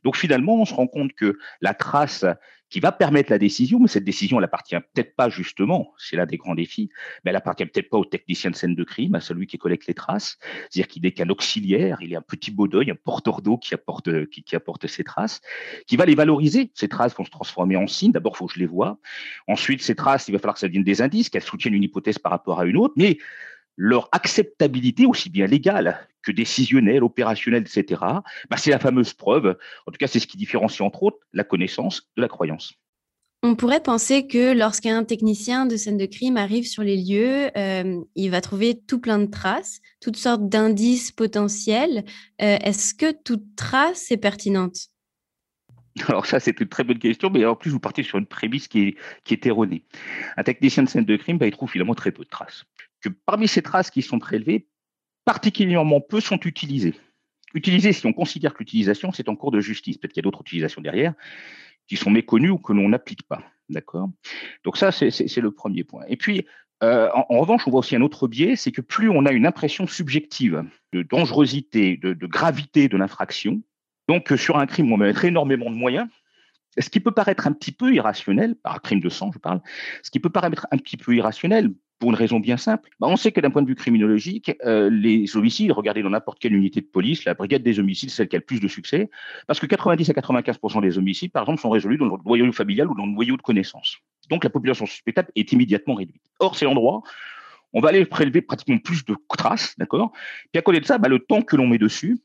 Donc 0.03 0.17
finalement, 0.17 0.61
on 0.61 0.65
se 0.65 0.73
rend 0.73 0.87
compte 0.87 1.13
que 1.13 1.37
la 1.61 1.73
trace 1.73 2.25
qui 2.69 2.79
va 2.79 2.91
permettre 2.91 3.31
la 3.31 3.37
décision, 3.37 3.79
mais 3.79 3.87
cette 3.87 4.03
décision, 4.03 4.39
elle 4.39 4.43
appartient 4.43 4.75
peut-être 4.75 5.15
pas 5.15 5.29
justement, 5.29 5.93
c'est 5.97 6.17
l'un 6.17 6.25
des 6.25 6.37
grands 6.37 6.55
défis, 6.55 6.89
mais 7.23 7.29
elle 7.29 7.37
appartient 7.37 7.65
peut-être 7.65 7.89
pas 7.89 7.97
au 7.97 8.05
technicien 8.05 8.51
de 8.51 8.55
scène 8.55 8.75
de 8.75 8.83
crime, 8.83 9.15
à 9.15 9.21
celui 9.21 9.47
qui 9.47 9.57
collecte 9.57 9.87
les 9.87 9.93
traces, 9.93 10.37
c'est-à-dire 10.69 10.87
qu'il 10.87 11.03
n'est 11.03 11.11
qu'un 11.11 11.29
auxiliaire, 11.29 11.99
il 12.01 12.11
est 12.11 12.17
un 12.17 12.21
petit 12.21 12.51
beau 12.51 12.67
d'œil, 12.67 12.91
un 12.91 12.95
porteur 12.95 13.41
d'eau 13.41 13.57
qui 13.57 13.73
apporte, 13.73 14.09
qui, 14.29 14.55
apporte 14.55 14.87
ces 14.87 15.03
traces, 15.03 15.41
qui 15.85 15.95
va 15.95 16.05
les 16.05 16.15
valoriser. 16.15 16.71
Ces 16.73 16.89
traces 16.89 17.15
vont 17.15 17.25
se 17.25 17.31
transformer 17.31 17.77
en 17.77 17.87
signes. 17.87 18.11
D'abord, 18.11 18.33
il 18.35 18.37
faut 18.39 18.47
que 18.47 18.53
je 18.53 18.59
les 18.59 18.65
vois. 18.65 18.99
Ensuite, 19.47 19.81
ces 19.81 19.95
traces, 19.95 20.27
il 20.27 20.33
va 20.33 20.39
falloir 20.39 20.55
que 20.55 20.59
ça 20.59 20.67
devienne 20.67 20.83
des 20.83 21.01
indices, 21.01 21.29
qu'elles 21.29 21.43
soutiennent 21.43 21.73
une 21.73 21.83
hypothèse 21.83 22.19
par 22.19 22.31
rapport 22.31 22.59
à 22.59 22.65
une 22.65 22.77
autre, 22.77 22.93
mais 22.97 23.17
leur 23.77 24.09
acceptabilité, 24.11 25.05
aussi 25.05 25.29
bien 25.29 25.45
légale 25.45 26.07
que 26.23 26.31
décisionnelle, 26.31 27.03
opérationnelle, 27.03 27.63
etc., 27.63 28.01
bah, 28.49 28.57
c'est 28.57 28.71
la 28.71 28.79
fameuse 28.79 29.13
preuve. 29.13 29.57
En 29.85 29.91
tout 29.91 29.97
cas, 29.97 30.07
c'est 30.07 30.19
ce 30.19 30.27
qui 30.27 30.35
différencie 30.35 30.81
entre 30.81 31.03
autres 31.03 31.19
la 31.31 31.43
connaissance 31.43 32.09
de 32.17 32.21
la 32.21 32.27
croyance. 32.27 32.73
On 33.43 33.55
pourrait 33.55 33.83
penser 33.83 34.25
que 34.25 34.51
lorsqu'un 34.51 35.03
technicien 35.03 35.67
de 35.67 35.77
scène 35.77 35.97
de 35.97 36.07
crime 36.07 36.37
arrive 36.37 36.65
sur 36.65 36.81
les 36.81 36.97
lieux, 36.97 37.51
euh, 37.55 38.01
il 38.15 38.31
va 38.31 38.41
trouver 38.41 38.81
tout 38.87 38.99
plein 38.99 39.19
de 39.19 39.27
traces, 39.27 39.79
toutes 40.01 40.17
sortes 40.17 40.49
d'indices 40.49 41.11
potentiels. 41.11 42.03
Euh, 42.41 42.57
est-ce 42.63 42.95
que 42.95 43.11
toute 43.11 43.55
trace 43.55 44.11
est 44.11 44.17
pertinente? 44.17 44.89
Alors 46.07 46.25
ça, 46.25 46.39
c'est 46.39 46.59
une 46.59 46.67
très 46.67 46.83
bonne 46.83 46.99
question, 46.99 47.29
mais 47.29 47.45
en 47.45 47.55
plus, 47.55 47.69
vous 47.69 47.79
partez 47.79 48.01
sur 48.01 48.17
une 48.17 48.25
prémisse 48.25 48.67
qui 48.67 48.81
est, 48.81 48.95
qui 49.23 49.35
est 49.35 49.45
erronée. 49.45 49.83
Un 50.35 50.43
technicien 50.43 50.83
de 50.83 50.89
scène 50.89 51.05
de 51.05 51.15
crime, 51.15 51.37
bah, 51.37 51.45
il 51.45 51.51
trouve 51.51 51.69
finalement 51.69 51.95
très 51.95 52.11
peu 52.11 52.23
de 52.23 52.29
traces 52.29 52.65
que 53.01 53.09
parmi 53.09 53.47
ces 53.47 53.61
traces 53.61 53.91
qui 53.91 54.01
sont 54.01 54.19
prélevées, 54.19 54.67
particulièrement 55.25 56.01
peu 56.01 56.19
sont 56.19 56.39
utilisées. 56.39 56.95
Utilisées, 57.53 57.93
si 57.93 58.05
on 58.05 58.13
considère 58.13 58.53
que 58.53 58.59
l'utilisation, 58.59 59.11
c'est 59.11 59.29
en 59.29 59.35
cours 59.35 59.51
de 59.51 59.59
justice. 59.59 59.97
Peut-être 59.97 60.13
qu'il 60.13 60.21
y 60.21 60.25
a 60.25 60.27
d'autres 60.27 60.41
utilisations 60.41 60.81
derrière 60.81 61.13
qui 61.87 61.95
sont 61.95 62.09
méconnues 62.09 62.49
ou 62.49 62.57
que 62.57 62.73
l'on 62.73 62.89
n'applique 62.89 63.23
pas. 63.23 63.41
D'accord? 63.69 64.09
Donc 64.63 64.77
ça, 64.77 64.91
c'est 64.91 65.37
le 65.37 65.51
premier 65.51 65.83
point. 65.83 66.03
Et 66.07 66.17
puis, 66.17 66.45
euh, 66.83 67.09
en, 67.13 67.39
revanche, 67.39 67.67
on 67.67 67.71
voit 67.71 67.79
aussi 67.79 67.95
un 67.95 68.01
autre 68.01 68.27
biais, 68.27 68.55
c'est 68.55 68.71
que 68.71 68.81
plus 68.81 69.09
on 69.09 69.25
a 69.25 69.31
une 69.31 69.45
impression 69.45 69.87
subjective 69.87 70.63
de 70.93 71.01
dangerosité, 71.01 71.97
de, 71.97 72.13
de 72.13 72.27
gravité 72.27 72.87
de 72.87 72.97
l'infraction, 72.97 73.61
donc 74.07 74.31
sur 74.37 74.57
un 74.57 74.67
crime, 74.67 74.91
on 74.93 74.97
va 74.97 75.05
mettre 75.05 75.25
énormément 75.25 75.69
de 75.69 75.75
moyens, 75.75 76.07
ce 76.77 76.89
qui 76.89 76.99
peut 76.99 77.11
paraître 77.11 77.47
un 77.47 77.53
petit 77.53 77.71
peu 77.71 77.93
irrationnel, 77.93 78.55
par 78.55 78.81
crime 78.81 78.99
de 78.99 79.09
sang, 79.09 79.31
je 79.33 79.39
parle, 79.39 79.61
ce 80.03 80.11
qui 80.11 80.19
peut 80.19 80.29
paraître 80.29 80.67
un 80.71 80.77
petit 80.77 80.97
peu 80.97 81.15
irrationnel 81.15 81.73
pour 81.99 82.09
une 82.09 82.15
raison 82.15 82.39
bien 82.39 82.57
simple. 82.57 82.89
Bah, 82.99 83.07
on 83.09 83.15
sait 83.15 83.31
que 83.31 83.41
d'un 83.41 83.49
point 83.49 83.61
de 83.61 83.67
vue 83.67 83.75
criminologique, 83.75 84.51
euh, 84.65 84.89
les 84.89 85.35
homicides, 85.35 85.71
regardez 85.71 86.03
dans 86.03 86.09
n'importe 86.09 86.39
quelle 86.39 86.53
unité 86.53 86.81
de 86.81 86.85
police, 86.85 87.25
la 87.25 87.33
brigade 87.33 87.63
des 87.63 87.79
homicides, 87.79 88.09
celle 88.09 88.27
qui 88.27 88.35
a 88.35 88.39
le 88.39 88.45
plus 88.45 88.59
de 88.59 88.67
succès, 88.67 89.09
parce 89.47 89.59
que 89.59 89.65
90 89.65 90.09
à 90.09 90.13
95% 90.13 90.81
des 90.81 90.97
homicides, 90.97 91.31
par 91.31 91.43
exemple, 91.43 91.61
sont 91.61 91.69
résolus 91.69 91.97
dans 91.97 92.05
le 92.05 92.17
noyau 92.25 92.51
familial 92.51 92.87
ou 92.87 92.95
dans 92.95 93.05
le 93.05 93.11
noyau 93.11 93.37
de 93.37 93.41
connaissances. 93.41 93.97
Donc 94.29 94.43
la 94.43 94.49
population 94.49 94.85
suspectable 94.85 95.29
est 95.35 95.51
immédiatement 95.51 95.95
réduite. 95.95 96.21
Or, 96.39 96.55
c'est 96.55 96.65
l'endroit 96.65 97.01
on 97.73 97.81
va 97.81 97.89
aller 97.89 98.05
prélever 98.05 98.41
pratiquement 98.41 98.77
plus 98.77 99.05
de 99.05 99.15
traces, 99.27 99.75
d'accord? 99.77 100.11
Puis 100.51 100.59
à 100.59 100.61
côté 100.61 100.79
de 100.79 100.85
ça, 100.85 100.97
bah, 100.97 101.09
le 101.09 101.19
temps 101.19 101.41
que 101.41 101.55
l'on 101.55 101.67
met 101.67 101.77
dessus, 101.77 102.19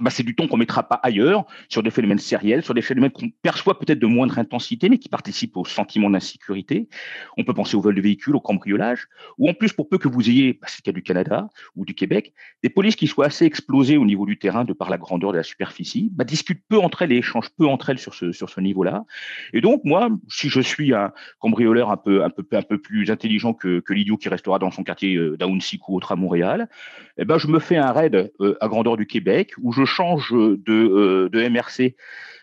bah, 0.00 0.10
c'est 0.10 0.22
du 0.22 0.34
temps 0.34 0.46
qu'on 0.46 0.56
mettra 0.56 0.82
pas 0.82 1.00
ailleurs, 1.02 1.44
sur 1.68 1.82
des 1.82 1.90
phénomènes 1.90 2.18
sériels, 2.18 2.62
sur 2.62 2.74
des 2.74 2.82
phénomènes 2.82 3.10
qu'on 3.10 3.30
perçoit 3.42 3.78
peut-être 3.78 3.98
de 3.98 4.06
moindre 4.06 4.38
intensité, 4.38 4.88
mais 4.88 4.98
qui 4.98 5.08
participent 5.08 5.56
au 5.56 5.64
sentiment 5.64 6.10
d'insécurité. 6.10 6.88
On 7.36 7.44
peut 7.44 7.54
penser 7.54 7.76
au 7.76 7.80
vol 7.80 7.94
de 7.94 8.00
véhicules, 8.00 8.36
au 8.36 8.40
cambriolage, 8.40 9.08
ou 9.38 9.48
en 9.48 9.54
plus, 9.54 9.72
pour 9.72 9.88
peu 9.88 9.98
que 9.98 10.08
vous 10.08 10.28
ayez, 10.28 10.54
bah, 10.54 10.66
c'est 10.68 10.84
le 10.84 10.92
cas 10.92 10.94
du 10.94 11.02
Canada 11.02 11.48
ou 11.74 11.84
du 11.84 11.94
Québec, 11.94 12.32
des 12.62 12.68
polices 12.68 12.96
qui 12.96 13.06
soient 13.06 13.26
assez 13.26 13.44
explosées 13.44 13.96
au 13.96 14.04
niveau 14.04 14.26
du 14.26 14.38
terrain 14.38 14.64
de 14.64 14.72
par 14.72 14.90
la 14.90 14.98
grandeur 14.98 15.32
de 15.32 15.38
la 15.38 15.42
superficie, 15.42 16.10
bah, 16.12 16.24
discutent 16.24 16.62
peu 16.68 16.78
entre 16.78 17.02
elles 17.02 17.12
et 17.12 17.18
échangent 17.18 17.50
peu 17.56 17.66
entre 17.66 17.90
elles 17.90 17.98
sur 17.98 18.14
ce, 18.14 18.32
sur 18.32 18.50
ce 18.50 18.60
niveau-là. 18.60 19.04
Et 19.52 19.60
donc, 19.60 19.82
moi, 19.84 20.10
si 20.28 20.48
je 20.48 20.60
suis 20.60 20.94
un 20.94 21.12
cambrioleur 21.38 21.90
un 21.90 21.96
peu, 21.96 22.24
un 22.24 22.30
peu, 22.30 22.44
un 22.52 22.62
peu 22.62 22.78
plus 22.78 23.10
intelligent 23.10 23.54
que, 23.54 23.80
que 23.80 23.92
l'idiot 23.92 24.16
qui 24.16 24.28
restera 24.28 24.58
dans 24.58 24.70
son 24.70 24.84
quartier 24.84 25.16
euh, 25.16 25.36
d'Aounsic 25.36 25.88
ou 25.88 25.96
autre 25.96 26.12
à 26.12 26.16
Montréal, 26.16 26.68
eh 27.18 27.24
ben, 27.24 27.38
je 27.38 27.48
me 27.48 27.58
fais 27.58 27.76
un 27.76 27.92
raid 27.92 28.30
euh, 28.40 28.56
à 28.60 28.68
grandeur 28.68 28.96
du 28.96 29.06
Québec 29.06 29.52
où 29.62 29.72
je 29.72 29.85
change 29.86 30.32
de, 30.32 30.58
euh, 30.68 31.28
de 31.30 31.48
MRC 31.48 31.96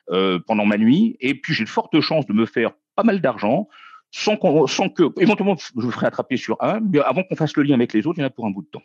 euh, 0.09 0.39
pendant 0.45 0.65
ma 0.65 0.77
nuit, 0.77 1.15
et 1.19 1.35
puis 1.35 1.53
j'ai 1.53 1.63
de 1.63 1.69
fortes 1.69 1.99
chances 2.01 2.25
de 2.25 2.33
me 2.33 2.45
faire 2.45 2.71
pas 2.95 3.03
mal 3.03 3.21
d'argent, 3.21 3.67
sans, 4.11 4.37
sans, 4.67 4.89
que, 4.89 5.03
éventuellement, 5.19 5.55
je 5.57 5.85
me 5.85 5.91
ferai 5.91 6.07
attraper 6.07 6.37
sur 6.37 6.57
un, 6.61 6.79
mais 6.79 6.99
avant 6.99 7.23
qu'on 7.23 7.35
fasse 7.35 7.55
le 7.55 7.63
lien 7.63 7.75
avec 7.75 7.93
les 7.93 8.05
autres, 8.05 8.19
il 8.19 8.21
y 8.21 8.23
en 8.23 8.27
a 8.27 8.31
pour 8.31 8.45
un 8.45 8.51
bout 8.51 8.61
de 8.61 8.67
temps. 8.67 8.83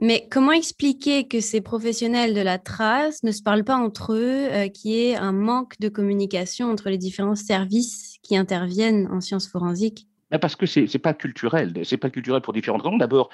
Mais 0.00 0.28
comment 0.30 0.52
expliquer 0.52 1.26
que 1.26 1.40
ces 1.40 1.62
professionnels 1.62 2.34
de 2.34 2.40
la 2.40 2.58
trace 2.58 3.22
ne 3.22 3.32
se 3.32 3.42
parlent 3.42 3.64
pas 3.64 3.76
entre 3.76 4.12
eux, 4.12 4.48
euh, 4.50 4.68
qu'il 4.68 4.90
y 4.90 5.08
ait 5.08 5.16
un 5.16 5.32
manque 5.32 5.78
de 5.80 5.88
communication 5.88 6.70
entre 6.70 6.90
les 6.90 6.98
différents 6.98 7.34
services 7.34 8.16
qui 8.22 8.36
interviennent 8.36 9.08
en 9.10 9.20
sciences 9.20 9.48
forensiques? 9.48 10.06
Parce 10.40 10.56
que 10.56 10.66
c'est 10.66 10.92
n'est 10.92 11.00
pas 11.00 11.14
culturel. 11.14 11.72
C'est 11.84 11.96
pas 11.96 12.10
culturel 12.10 12.42
pour 12.42 12.52
différentes 12.52 12.82
raisons. 12.82 12.96
D'abord, 12.96 13.30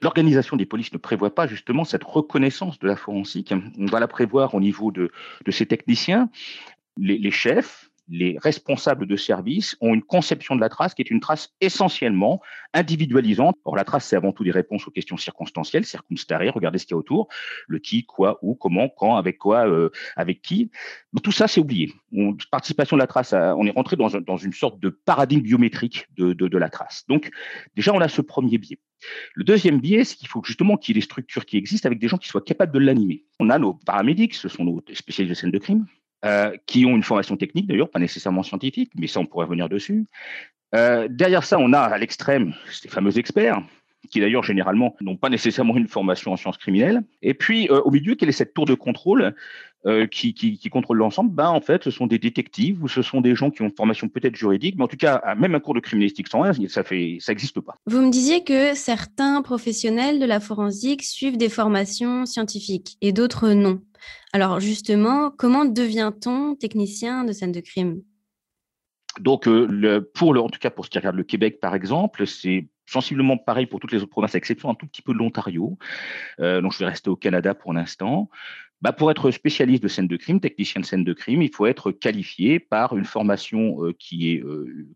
l'organisation 0.00 0.56
des 0.56 0.66
polices 0.66 0.92
ne 0.92 0.98
prévoit 0.98 1.34
pas 1.34 1.46
justement 1.46 1.84
cette 1.84 2.04
reconnaissance 2.04 2.78
de 2.78 2.86
la 2.86 2.96
forensique. 2.96 3.52
On 3.78 3.86
va 3.86 4.00
la 4.00 4.08
prévoir 4.08 4.54
au 4.54 4.60
niveau 4.60 4.90
de, 4.90 5.10
de 5.44 5.50
ces 5.50 5.66
techniciens. 5.66 6.30
Les, 6.96 7.30
chefs, 7.30 7.89
les 8.10 8.36
responsables 8.38 9.06
de 9.06 9.16
service 9.16 9.76
ont 9.80 9.94
une 9.94 10.02
conception 10.02 10.56
de 10.56 10.60
la 10.60 10.68
trace 10.68 10.94
qui 10.94 11.02
est 11.02 11.10
une 11.10 11.20
trace 11.20 11.54
essentiellement 11.60 12.40
individualisante. 12.74 13.56
Or, 13.64 13.76
la 13.76 13.84
trace, 13.84 14.06
c'est 14.06 14.16
avant 14.16 14.32
tout 14.32 14.44
des 14.44 14.50
réponses 14.50 14.86
aux 14.86 14.90
questions 14.90 15.16
circonstancielles, 15.16 15.84
circumstancielles, 15.84 16.50
regardez 16.50 16.78
ce 16.78 16.86
qu'il 16.86 16.94
y 16.94 16.96
a 16.96 16.98
autour, 16.98 17.28
le 17.68 17.78
qui, 17.78 18.04
quoi, 18.04 18.38
où, 18.42 18.54
comment, 18.54 18.88
quand, 18.88 19.16
avec 19.16 19.38
quoi, 19.38 19.68
euh, 19.68 19.90
avec 20.16 20.42
qui. 20.42 20.70
tout 21.22 21.32
ça, 21.32 21.48
c'est 21.48 21.60
oublié. 21.60 21.92
On, 22.12 22.36
participation 22.50 22.96
de 22.96 23.00
la 23.00 23.06
trace, 23.06 23.32
on 23.32 23.66
est 23.66 23.70
rentré 23.70 23.96
dans, 23.96 24.36
une 24.36 24.52
sorte 24.52 24.80
de 24.80 24.88
paradigme 24.88 25.42
biométrique 25.42 26.06
de, 26.16 26.32
de, 26.32 26.48
de 26.48 26.58
la 26.58 26.68
trace. 26.68 27.04
Donc, 27.08 27.30
déjà, 27.76 27.92
on 27.92 28.00
a 28.00 28.08
ce 28.08 28.20
premier 28.20 28.58
biais. 28.58 28.78
Le 29.34 29.44
deuxième 29.44 29.80
biais, 29.80 30.04
c'est 30.04 30.16
qu'il 30.16 30.28
faut 30.28 30.42
justement 30.44 30.76
qu'il 30.76 30.94
y 30.94 30.98
ait 30.98 31.00
des 31.00 31.04
structures 31.04 31.46
qui 31.46 31.56
existent 31.56 31.86
avec 31.86 31.98
des 31.98 32.08
gens 32.08 32.18
qui 32.18 32.28
soient 32.28 32.42
capables 32.42 32.72
de 32.72 32.78
l'animer. 32.78 33.24
On 33.38 33.50
a 33.50 33.58
nos 33.58 33.74
paramédics, 33.74 34.34
ce 34.34 34.48
sont 34.48 34.64
nos 34.64 34.82
spécialistes 34.92 35.30
de 35.30 35.34
scène 35.34 35.50
de 35.50 35.58
crime, 35.58 35.86
euh, 36.26 36.54
qui 36.66 36.84
ont 36.84 36.96
une 36.96 37.02
formation 37.02 37.38
technique 37.38 37.66
d'ailleurs, 37.66 37.88
pas 37.88 37.98
nécessairement 37.98 38.42
scientifique, 38.42 38.92
mais 38.94 39.06
ça 39.06 39.20
on 39.20 39.26
pourrait 39.26 39.46
revenir 39.46 39.70
dessus. 39.70 40.04
Euh, 40.74 41.08
derrière 41.08 41.44
ça, 41.44 41.58
on 41.58 41.72
a 41.72 41.80
à 41.80 41.96
l'extrême 41.96 42.52
ces 42.70 42.88
fameux 42.88 43.18
experts, 43.18 43.62
qui 44.10 44.20
d'ailleurs 44.20 44.42
généralement 44.42 44.94
n'ont 45.00 45.16
pas 45.16 45.30
nécessairement 45.30 45.74
une 45.78 45.88
formation 45.88 46.32
en 46.32 46.36
sciences 46.36 46.58
criminelles. 46.58 47.00
Et 47.22 47.32
puis 47.32 47.68
euh, 47.70 47.80
au 47.86 47.90
milieu, 47.90 48.16
quelle 48.16 48.28
est 48.28 48.32
cette 48.32 48.52
tour 48.52 48.66
de 48.66 48.74
contrôle 48.74 49.34
qui, 50.10 50.68
contrôle 50.70 50.98
l'ensemble? 50.98 51.30
Ben, 51.30 51.48
En 51.48 51.62
fait, 51.62 51.84
ce 51.84 51.90
sont 51.90 52.06
des 52.06 52.18
détectives 52.18 52.84
ou 52.84 52.88
ce 52.88 53.00
sont 53.00 53.22
des 53.22 53.34
gens 53.34 53.50
qui 53.50 53.62
ont 53.62 53.64
une 53.64 53.74
formation 53.74 54.10
peut-être 54.10 54.36
juridique, 54.36 54.74
mais 54.76 54.84
en 54.84 54.88
tout 54.88 54.98
cas, 54.98 55.22
même 55.36 55.54
un 55.54 55.60
cours 55.60 55.72
de 55.72 55.80
criminalistique 55.80 56.28
sans 56.28 56.42
rien, 56.42 56.52
ça 56.68 56.84
fait, 56.84 57.16
ça 57.18 57.32
n'existe 57.32 57.60
pas. 57.60 57.76
Vous 57.86 58.02
me 58.02 58.10
disiez 58.10 58.44
que 58.44 58.74
certains 58.74 59.40
professionnels 59.40 60.20
de 60.20 60.26
la 60.26 60.38
forensique 60.38 61.02
suivent 61.02 61.38
des 61.38 61.48
formations 61.48 62.26
scientifiques 62.26 62.98
et 63.00 63.12
d'autres 63.12 63.48
non. 63.52 63.80
Alors 64.32 64.60
justement, 64.60 65.30
comment 65.30 65.64
devient-on 65.64 66.54
technicien 66.54 67.24
de 67.24 67.32
scène 67.32 67.52
de 67.52 67.60
crime? 67.60 68.02
Donc, 69.18 69.48
euh, 69.48 70.10
pour 70.14 70.34
le, 70.34 70.40
en 70.40 70.48
tout 70.48 70.60
cas 70.60 70.70
pour 70.70 70.84
ce 70.84 70.90
qui 70.90 70.98
regarde 70.98 71.16
le 71.16 71.24
Québec, 71.24 71.58
par 71.60 71.74
exemple, 71.74 72.26
c'est 72.26 72.68
sensiblement 72.86 73.36
pareil 73.36 73.66
pour 73.66 73.80
toutes 73.80 73.92
les 73.92 73.98
autres 73.98 74.10
provinces, 74.10 74.34
à 74.34 74.38
exception 74.38 74.70
un 74.70 74.74
tout 74.74 74.86
petit 74.86 75.02
peu 75.02 75.12
de 75.12 75.18
l'Ontario. 75.18 75.78
Euh, 76.40 76.60
donc, 76.60 76.72
je 76.72 76.78
vais 76.78 76.86
rester 76.86 77.10
au 77.10 77.16
Canada 77.16 77.54
pour 77.54 77.72
l'instant. 77.72 78.30
Bah, 78.82 78.92
pour 78.92 79.10
être 79.10 79.30
spécialiste 79.30 79.82
de 79.82 79.88
scène 79.88 80.08
de 80.08 80.16
crime, 80.16 80.40
technicien 80.40 80.80
de 80.80 80.86
scène 80.86 81.04
de 81.04 81.12
crime, 81.12 81.42
il 81.42 81.54
faut 81.54 81.66
être 81.66 81.92
qualifié 81.92 82.58
par 82.58 82.96
une 82.96 83.04
formation 83.04 83.84
euh, 83.84 83.92
qui 83.98 84.32
est 84.32 84.42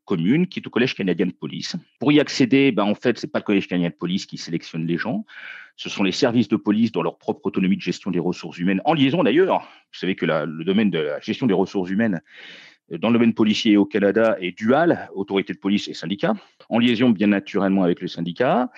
commune, 0.04 0.46
qui 0.46 0.60
est 0.60 0.66
au 0.66 0.70
Collège 0.70 0.94
canadien 0.94 1.26
de 1.26 1.32
police. 1.32 1.76
Pour 1.98 2.10
y 2.10 2.20
accéder, 2.20 2.72
bah, 2.72 2.84
en 2.84 2.94
fait, 2.94 3.18
c'est 3.18 3.30
pas 3.30 3.40
le 3.40 3.44
Collège 3.44 3.68
canadien 3.68 3.90
de 3.90 3.94
police 3.94 4.26
qui 4.26 4.38
sélectionne 4.38 4.86
les 4.86 4.96
gens. 4.96 5.26
Ce 5.76 5.88
sont 5.88 6.04
les 6.04 6.12
services 6.12 6.48
de 6.48 6.56
police 6.56 6.92
dans 6.92 7.02
leur 7.02 7.18
propre 7.18 7.46
autonomie 7.46 7.76
de 7.76 7.82
gestion 7.82 8.10
des 8.10 8.20
ressources 8.20 8.58
humaines, 8.58 8.80
en 8.84 8.94
liaison 8.94 9.22
d'ailleurs. 9.22 9.60
Vous 9.92 9.98
savez 9.98 10.14
que 10.14 10.24
le 10.24 10.64
domaine 10.64 10.90
de 10.90 10.98
la 10.98 11.20
gestion 11.20 11.46
des 11.46 11.54
ressources 11.54 11.90
humaines 11.90 12.14
euh, 12.14 12.20
dans 12.90 13.08
le 13.08 13.14
domaine 13.14 13.34
policier 13.34 13.76
au 13.76 13.86
Canada 13.86 14.36
est 14.40 14.56
dual, 14.56 15.08
autorité 15.14 15.52
de 15.52 15.58
police 15.58 15.88
et 15.88 15.94
syndicat, 15.94 16.34
en 16.68 16.78
liaison 16.78 17.10
bien 17.10 17.28
naturellement 17.28 17.82
avec 17.82 18.00
le 18.00 18.08
syndicat 18.08 18.70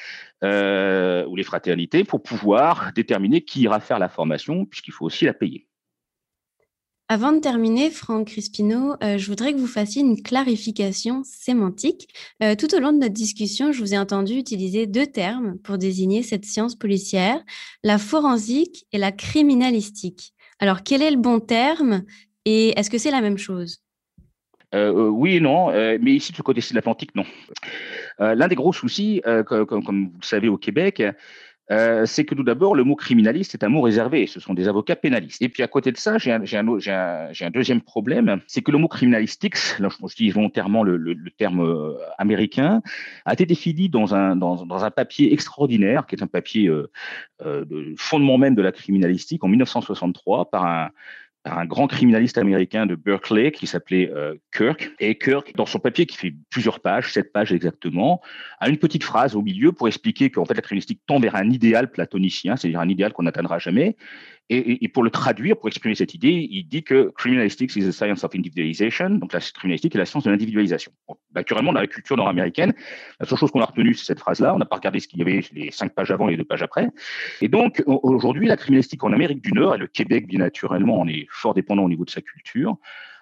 euh, 0.44 1.26
ou 1.26 1.36
les 1.36 1.42
fraternités 1.42 2.04
pour 2.04 2.22
pouvoir 2.22 2.92
déterminer 2.94 3.42
qui 3.42 3.62
ira 3.62 3.80
faire 3.80 3.98
la 3.98 4.08
formation, 4.08 4.64
puisqu'il 4.64 4.92
faut 4.92 5.06
aussi 5.06 5.24
la 5.24 5.34
payer. 5.34 5.66
Avant 7.08 7.30
de 7.32 7.38
terminer, 7.38 7.90
Franck 7.90 8.28
Crispino, 8.28 8.94
euh, 9.00 9.16
je 9.16 9.28
voudrais 9.28 9.52
que 9.52 9.58
vous 9.58 9.68
fassiez 9.68 10.02
une 10.02 10.20
clarification 10.20 11.22
sémantique. 11.22 12.08
Euh, 12.42 12.56
tout 12.56 12.74
au 12.74 12.80
long 12.80 12.92
de 12.92 12.98
notre 12.98 13.14
discussion, 13.14 13.70
je 13.70 13.78
vous 13.78 13.94
ai 13.94 13.98
entendu 13.98 14.34
utiliser 14.34 14.88
deux 14.88 15.06
termes 15.06 15.56
pour 15.58 15.78
désigner 15.78 16.24
cette 16.24 16.44
science 16.44 16.74
policière, 16.74 17.40
la 17.84 17.98
forensique 17.98 18.86
et 18.90 18.98
la 18.98 19.12
criminalistique. 19.12 20.34
Alors, 20.58 20.82
quel 20.82 21.00
est 21.00 21.12
le 21.12 21.16
bon 21.16 21.38
terme 21.38 22.02
et 22.44 22.76
est-ce 22.76 22.90
que 22.90 22.98
c'est 22.98 23.12
la 23.12 23.20
même 23.20 23.38
chose? 23.38 23.85
Euh, 24.74 25.08
oui 25.08 25.36
et 25.36 25.40
non, 25.40 25.70
mais 25.72 26.12
ici, 26.12 26.32
de 26.32 26.36
ce 26.36 26.42
côté-ci 26.42 26.72
de 26.72 26.76
l'Atlantique, 26.76 27.14
non. 27.14 27.24
L'un 28.18 28.48
des 28.48 28.54
gros 28.54 28.72
soucis, 28.72 29.22
comme, 29.46 29.80
vous 29.80 30.18
le 30.20 30.26
savez 30.26 30.48
au 30.48 30.56
Québec, 30.56 31.02
euh, 31.72 32.06
c'est 32.06 32.24
que 32.24 32.34
tout 32.34 32.44
d'abord, 32.44 32.74
le 32.74 32.84
mot 32.84 32.94
criminaliste 32.94 33.54
est 33.54 33.64
un 33.64 33.68
mot 33.68 33.80
réservé. 33.80 34.26
Ce 34.26 34.38
sont 34.38 34.54
des 34.54 34.68
avocats 34.68 34.96
pénalistes. 34.96 35.42
Et 35.42 35.48
puis 35.48 35.62
à 35.62 35.68
côté 35.68 35.90
de 35.90 35.96
ça, 35.96 36.16
j'ai 36.18 36.30
un, 36.32 37.50
deuxième 37.50 37.80
problème, 37.80 38.40
c'est 38.46 38.62
que 38.62 38.70
le 38.70 38.78
mot 38.78 38.88
criminalistique, 38.88 39.56
là 39.80 39.88
je 39.88 40.14
dis 40.14 40.30
volontairement 40.30 40.84
le, 40.84 41.16
terme 41.36 41.60
euh, 41.60 41.94
américain, 42.18 42.82
a 43.24 43.32
été 43.32 43.46
défini 43.46 43.88
dans 43.88 44.14
un, 44.14 44.36
dans, 44.36 44.84
un 44.84 44.90
papier 44.90 45.32
extraordinaire, 45.32 46.06
qui 46.06 46.14
est 46.14 46.22
un 46.22 46.28
papier 46.28 46.68
euh, 46.68 46.90
euh 47.44 47.64
de 47.64 47.94
fondement 47.96 48.38
même 48.38 48.54
de 48.54 48.62
la 48.62 48.72
criminalistique 48.72 49.42
en 49.42 49.48
1963 49.48 50.50
par 50.50 50.66
un 50.66 50.90
un 51.46 51.64
grand 51.64 51.86
criminaliste 51.86 52.38
américain 52.38 52.86
de 52.86 52.94
Berkeley 52.94 53.52
qui 53.52 53.66
s'appelait 53.66 54.10
euh, 54.12 54.34
Kirk. 54.52 54.90
Et 54.98 55.16
Kirk, 55.16 55.54
dans 55.54 55.66
son 55.66 55.78
papier 55.78 56.06
qui 56.06 56.16
fait 56.16 56.34
plusieurs 56.50 56.80
pages, 56.80 57.12
sept 57.12 57.32
pages 57.32 57.52
exactement, 57.52 58.20
a 58.60 58.68
une 58.68 58.78
petite 58.78 59.04
phrase 59.04 59.36
au 59.36 59.42
milieu 59.42 59.72
pour 59.72 59.88
expliquer 59.88 60.30
qu'en 60.30 60.44
fait 60.44 60.54
la 60.54 60.62
criminalistique 60.62 61.00
tend 61.06 61.20
vers 61.20 61.36
un 61.36 61.50
idéal 61.50 61.90
platonicien, 61.90 62.56
c'est-à-dire 62.56 62.80
un 62.80 62.88
idéal 62.88 63.12
qu'on 63.12 63.22
n'atteindra 63.22 63.58
jamais, 63.58 63.96
et, 64.48 64.88
pour 64.88 65.02
le 65.02 65.10
traduire, 65.10 65.56
pour 65.56 65.68
exprimer 65.68 65.96
cette 65.96 66.14
idée, 66.14 66.46
il 66.50 66.68
dit 66.68 66.84
que 66.84 67.12
criminalistics 67.16 67.74
is 67.74 67.84
the 67.84 67.90
science 67.90 68.22
of 68.22 68.32
individualization, 68.32 69.10
donc 69.10 69.32
la 69.32 69.40
criminalistique 69.40 69.96
est 69.96 69.98
la 69.98 70.06
science 70.06 70.22
de 70.22 70.30
l'individualisation. 70.30 70.92
naturellement, 71.34 71.72
dans 71.72 71.80
la 71.80 71.88
culture 71.88 72.16
nord-américaine, 72.16 72.72
la 73.18 73.26
seule 73.26 73.38
chose 73.38 73.50
qu'on 73.50 73.60
a 73.60 73.64
retenue, 73.64 73.94
c'est 73.94 74.04
cette 74.04 74.20
phrase-là. 74.20 74.54
On 74.54 74.58
n'a 74.58 74.64
pas 74.64 74.76
regardé 74.76 75.00
ce 75.00 75.08
qu'il 75.08 75.18
y 75.18 75.22
avait 75.22 75.42
les 75.52 75.72
cinq 75.72 75.94
pages 75.94 76.12
avant 76.12 76.28
et 76.28 76.32
les 76.32 76.36
deux 76.36 76.44
pages 76.44 76.62
après. 76.62 76.88
Et 77.40 77.48
donc, 77.48 77.82
aujourd'hui, 77.86 78.46
la 78.46 78.56
criminalistique 78.56 79.02
en 79.02 79.12
Amérique 79.12 79.42
du 79.42 79.52
Nord, 79.52 79.74
et 79.74 79.78
le 79.78 79.88
Québec, 79.88 80.28
bien 80.28 80.38
naturellement, 80.38 81.00
on 81.00 81.08
est 81.08 81.26
fort 81.30 81.54
dépendant 81.54 81.82
au 81.82 81.88
niveau 81.88 82.04
de 82.04 82.10
sa 82.10 82.20
culture, 82.20 82.76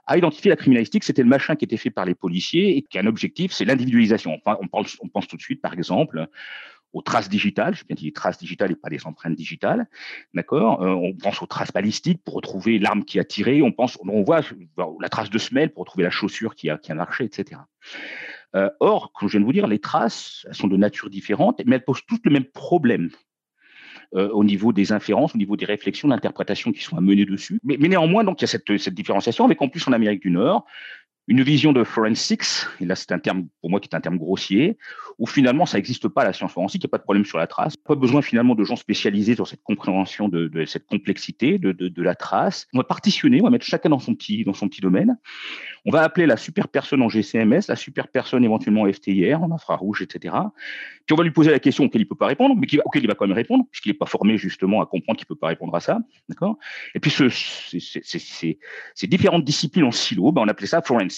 a 0.06 0.18
identifié 0.18 0.50
la 0.50 0.56
criminalistique, 0.56 1.04
c'était 1.04 1.22
le 1.22 1.28
machin 1.28 1.56
qui 1.56 1.64
était 1.64 1.78
fait 1.78 1.88
par 1.88 2.04
les 2.04 2.14
policiers 2.14 2.76
et 2.76 2.82
qui 2.82 2.98
a 2.98 3.00
un 3.00 3.06
objectif, 3.06 3.52
c'est 3.52 3.64
l'individualisation. 3.64 4.38
Enfin, 4.44 4.58
on 4.60 5.08
pense 5.08 5.26
tout 5.26 5.36
de 5.38 5.42
suite, 5.42 5.62
par 5.62 5.72
exemple, 5.72 6.28
aux 6.94 7.02
traces 7.02 7.28
digitales, 7.28 7.74
je 7.74 7.84
bien 7.84 7.96
dit 7.96 8.12
traces 8.12 8.38
digitales 8.38 8.70
et 8.72 8.76
pas 8.76 8.88
des 8.88 9.04
empreintes 9.04 9.34
digitales, 9.34 9.86
d'accord? 10.32 10.82
Euh, 10.82 10.94
On 10.94 11.12
pense 11.12 11.42
aux 11.42 11.46
traces 11.46 11.72
balistiques 11.72 12.22
pour 12.24 12.34
retrouver 12.34 12.78
l'arme 12.78 13.04
qui 13.04 13.18
a 13.18 13.24
tiré, 13.24 13.60
on 13.60 13.72
pense, 13.72 13.98
on 14.00 14.22
voit 14.22 14.40
la 15.00 15.08
trace 15.08 15.28
de 15.28 15.38
semelle 15.38 15.70
pour 15.72 15.80
retrouver 15.80 16.04
la 16.04 16.10
chaussure 16.10 16.54
qui 16.54 16.70
a, 16.70 16.78
qui 16.78 16.92
a 16.92 16.94
marché, 16.94 17.24
etc. 17.24 17.60
Euh, 18.54 18.70
or, 18.78 19.12
comme 19.12 19.28
je 19.28 19.32
viens 19.32 19.40
de 19.40 19.46
vous 19.46 19.52
dire, 19.52 19.66
les 19.66 19.80
traces 19.80 20.46
elles 20.48 20.54
sont 20.54 20.68
de 20.68 20.76
nature 20.76 21.10
différente, 21.10 21.60
mais 21.66 21.76
elles 21.76 21.84
posent 21.84 22.06
toutes 22.06 22.24
le 22.24 22.30
même 22.30 22.44
problème. 22.44 23.10
Euh, 24.14 24.28
au 24.28 24.44
niveau 24.44 24.72
des 24.72 24.92
inférences, 24.92 25.34
au 25.34 25.38
niveau 25.38 25.56
des 25.56 25.64
réflexions, 25.64 26.06
d'interprétation 26.06 26.70
qui 26.70 26.82
sont 26.82 26.96
à 26.96 27.00
mener 27.00 27.24
dessus. 27.24 27.58
Mais, 27.64 27.76
mais, 27.80 27.88
néanmoins, 27.88 28.22
donc, 28.22 28.40
il 28.40 28.44
y 28.44 28.44
a 28.44 28.48
cette, 28.48 28.78
cette 28.78 28.94
différenciation 28.94 29.44
avec 29.44 29.60
en 29.60 29.68
plus 29.68 29.88
en 29.88 29.92
Amérique 29.92 30.22
du 30.22 30.30
Nord, 30.30 30.66
une 31.26 31.42
vision 31.42 31.72
de 31.72 31.84
forensics, 31.84 32.44
et 32.80 32.84
là 32.84 32.94
c'est 32.94 33.12
un 33.12 33.18
terme 33.18 33.46
pour 33.60 33.70
moi 33.70 33.80
qui 33.80 33.88
est 33.88 33.96
un 33.96 34.00
terme 34.00 34.18
grossier, 34.18 34.76
où 35.18 35.26
finalement 35.26 35.64
ça 35.64 35.78
n'existe 35.78 36.08
pas 36.08 36.24
la 36.24 36.32
science 36.32 36.52
forensique, 36.52 36.82
il 36.82 36.86
n'y 36.86 36.90
a 36.90 36.92
pas 36.92 36.98
de 36.98 37.02
problème 37.02 37.24
sur 37.24 37.38
la 37.38 37.46
trace, 37.46 37.76
pas 37.76 37.94
besoin 37.94 38.20
finalement 38.20 38.54
de 38.54 38.64
gens 38.64 38.76
spécialisés 38.76 39.34
sur 39.34 39.46
cette 39.46 39.62
compréhension 39.62 40.28
de, 40.28 40.64
cette 40.66 40.86
complexité 40.86 41.58
de, 41.58 41.72
de, 41.72 42.02
la 42.02 42.14
trace. 42.14 42.66
On 42.74 42.78
va 42.78 42.84
partitionner, 42.84 43.40
on 43.40 43.44
va 43.44 43.50
mettre 43.50 43.64
chacun 43.64 43.88
dans 43.88 43.98
son 43.98 44.14
petit 44.14 44.44
dans 44.44 44.52
son 44.52 44.68
petit 44.68 44.80
domaine. 44.80 45.18
On 45.86 45.90
va 45.90 46.02
appeler 46.02 46.26
la 46.26 46.36
super 46.36 46.68
personne 46.68 47.02
en 47.02 47.08
GCMS, 47.08 47.62
la 47.68 47.76
super 47.76 48.08
personne 48.08 48.44
éventuellement 48.44 48.82
en 48.82 48.92
FTIR, 48.92 49.42
en 49.42 49.50
infrarouge, 49.50 50.02
etc. 50.02 50.34
Puis 51.06 51.12
on 51.12 51.16
va 51.16 51.24
lui 51.24 51.30
poser 51.30 51.50
la 51.50 51.58
question 51.58 51.84
auquel 51.84 52.02
il 52.02 52.08
peut 52.08 52.14
pas 52.16 52.26
répondre, 52.26 52.56
mais 52.56 52.66
auquel 52.84 53.02
il 53.02 53.06
va 53.06 53.14
quand 53.14 53.26
même 53.26 53.36
répondre, 53.36 53.64
puisqu'il 53.70 53.90
n'est 53.90 53.98
pas 53.98 54.06
formé 54.06 54.36
justement 54.36 54.82
à 54.82 54.86
comprendre 54.86 55.18
qu'il 55.18 55.26
peut 55.26 55.34
pas 55.34 55.48
répondre 55.48 55.74
à 55.74 55.80
ça, 55.80 55.98
Et 56.94 57.00
puis 57.00 57.10
ce, 57.10 57.28
ces 57.28 59.06
différentes 59.06 59.44
disciplines 59.44 59.84
en 59.84 59.92
silo, 59.92 60.32
ben 60.32 60.42
on 60.42 60.48
appelait 60.48 60.66
ça 60.66 60.82
forensics. 60.82 61.13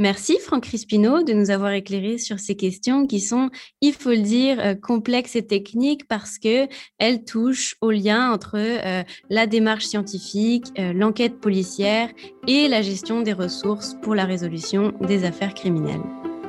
Merci 0.00 0.38
Franck 0.40 0.62
Crispino 0.62 1.22
de 1.22 1.34
nous 1.34 1.50
avoir 1.50 1.72
éclairé 1.72 2.16
sur 2.16 2.38
ces 2.38 2.56
questions 2.56 3.06
qui 3.06 3.20
sont, 3.20 3.50
il 3.82 3.92
faut 3.92 4.08
le 4.08 4.22
dire, 4.22 4.58
euh, 4.58 4.74
complexes 4.74 5.36
et 5.36 5.46
techniques 5.46 6.08
parce 6.08 6.38
que 6.38 6.68
elles 6.96 7.22
touchent 7.22 7.76
au 7.82 7.90
lien 7.90 8.32
entre 8.32 8.54
euh, 8.56 9.02
la 9.28 9.46
démarche 9.46 9.84
scientifique, 9.84 10.68
euh, 10.78 10.94
l'enquête 10.94 11.38
policière 11.38 12.08
et 12.48 12.66
la 12.68 12.80
gestion 12.80 13.20
des 13.20 13.34
ressources 13.34 13.94
pour 14.00 14.14
la 14.14 14.24
résolution 14.24 14.94
des 15.02 15.24
affaires 15.24 15.52
criminelles. 15.52 16.00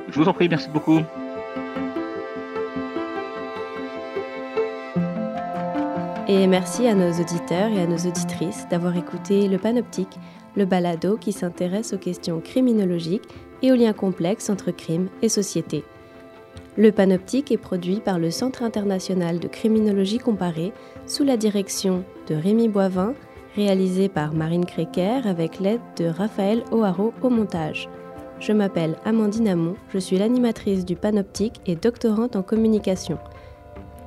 Je 0.08 0.18
vous 0.18 0.28
en 0.28 0.32
prie, 0.32 0.48
merci 0.48 0.70
beaucoup. 0.70 1.00
Et 6.34 6.46
merci 6.46 6.86
à 6.86 6.94
nos 6.94 7.12
auditeurs 7.12 7.70
et 7.72 7.82
à 7.82 7.86
nos 7.86 8.08
auditrices 8.08 8.66
d'avoir 8.70 8.96
écouté 8.96 9.48
le 9.48 9.58
Panoptique, 9.58 10.18
le 10.56 10.64
balado 10.64 11.18
qui 11.18 11.30
s'intéresse 11.30 11.92
aux 11.92 11.98
questions 11.98 12.40
criminologiques 12.40 13.28
et 13.60 13.70
aux 13.70 13.74
liens 13.74 13.92
complexes 13.92 14.48
entre 14.48 14.70
crime 14.70 15.08
et 15.20 15.28
société. 15.28 15.84
Le 16.78 16.90
Panoptique 16.90 17.52
est 17.52 17.58
produit 17.58 18.00
par 18.00 18.18
le 18.18 18.30
Centre 18.30 18.62
international 18.62 19.40
de 19.40 19.46
criminologie 19.46 20.16
comparée 20.16 20.72
sous 21.06 21.22
la 21.22 21.36
direction 21.36 22.02
de 22.28 22.34
Rémi 22.34 22.70
Boivin, 22.70 23.12
réalisé 23.54 24.08
par 24.08 24.32
Marine 24.32 24.64
Créquer 24.64 25.20
avec 25.26 25.60
l'aide 25.60 25.82
de 25.98 26.06
Raphaël 26.06 26.64
O'Haraud 26.70 27.12
au 27.20 27.28
montage. 27.28 27.90
Je 28.40 28.54
m'appelle 28.54 28.96
Amandine 29.04 29.48
Amon, 29.48 29.74
je 29.90 29.98
suis 29.98 30.16
l'animatrice 30.16 30.86
du 30.86 30.96
Panoptique 30.96 31.60
et 31.66 31.76
doctorante 31.76 32.36
en 32.36 32.42
communication. 32.42 33.18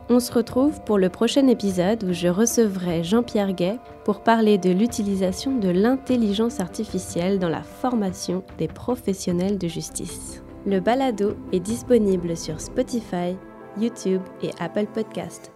On 0.07 0.19
se 0.19 0.31
retrouve 0.31 0.81
pour 0.81 0.99
le 0.99 1.09
prochain 1.09 1.47
épisode 1.47 2.03
où 2.03 2.13
je 2.13 2.27
recevrai 2.27 3.03
Jean-Pierre 3.03 3.53
Gay 3.53 3.79
pour 4.03 4.21
parler 4.21 4.59
de 4.59 4.69
l'utilisation 4.69 5.57
de 5.57 5.69
l'intelligence 5.69 6.59
artificielle 6.59 7.39
dans 7.39 7.49
la 7.49 7.63
formation 7.63 8.43
des 8.59 8.67
professionnels 8.67 9.57
de 9.57 9.67
justice. 9.67 10.43
Le 10.67 10.79
balado 10.79 11.35
est 11.51 11.59
disponible 11.59 12.37
sur 12.37 12.61
Spotify, 12.61 13.35
YouTube 13.79 14.21
et 14.43 14.51
Apple 14.59 14.85
Podcast. 14.93 15.54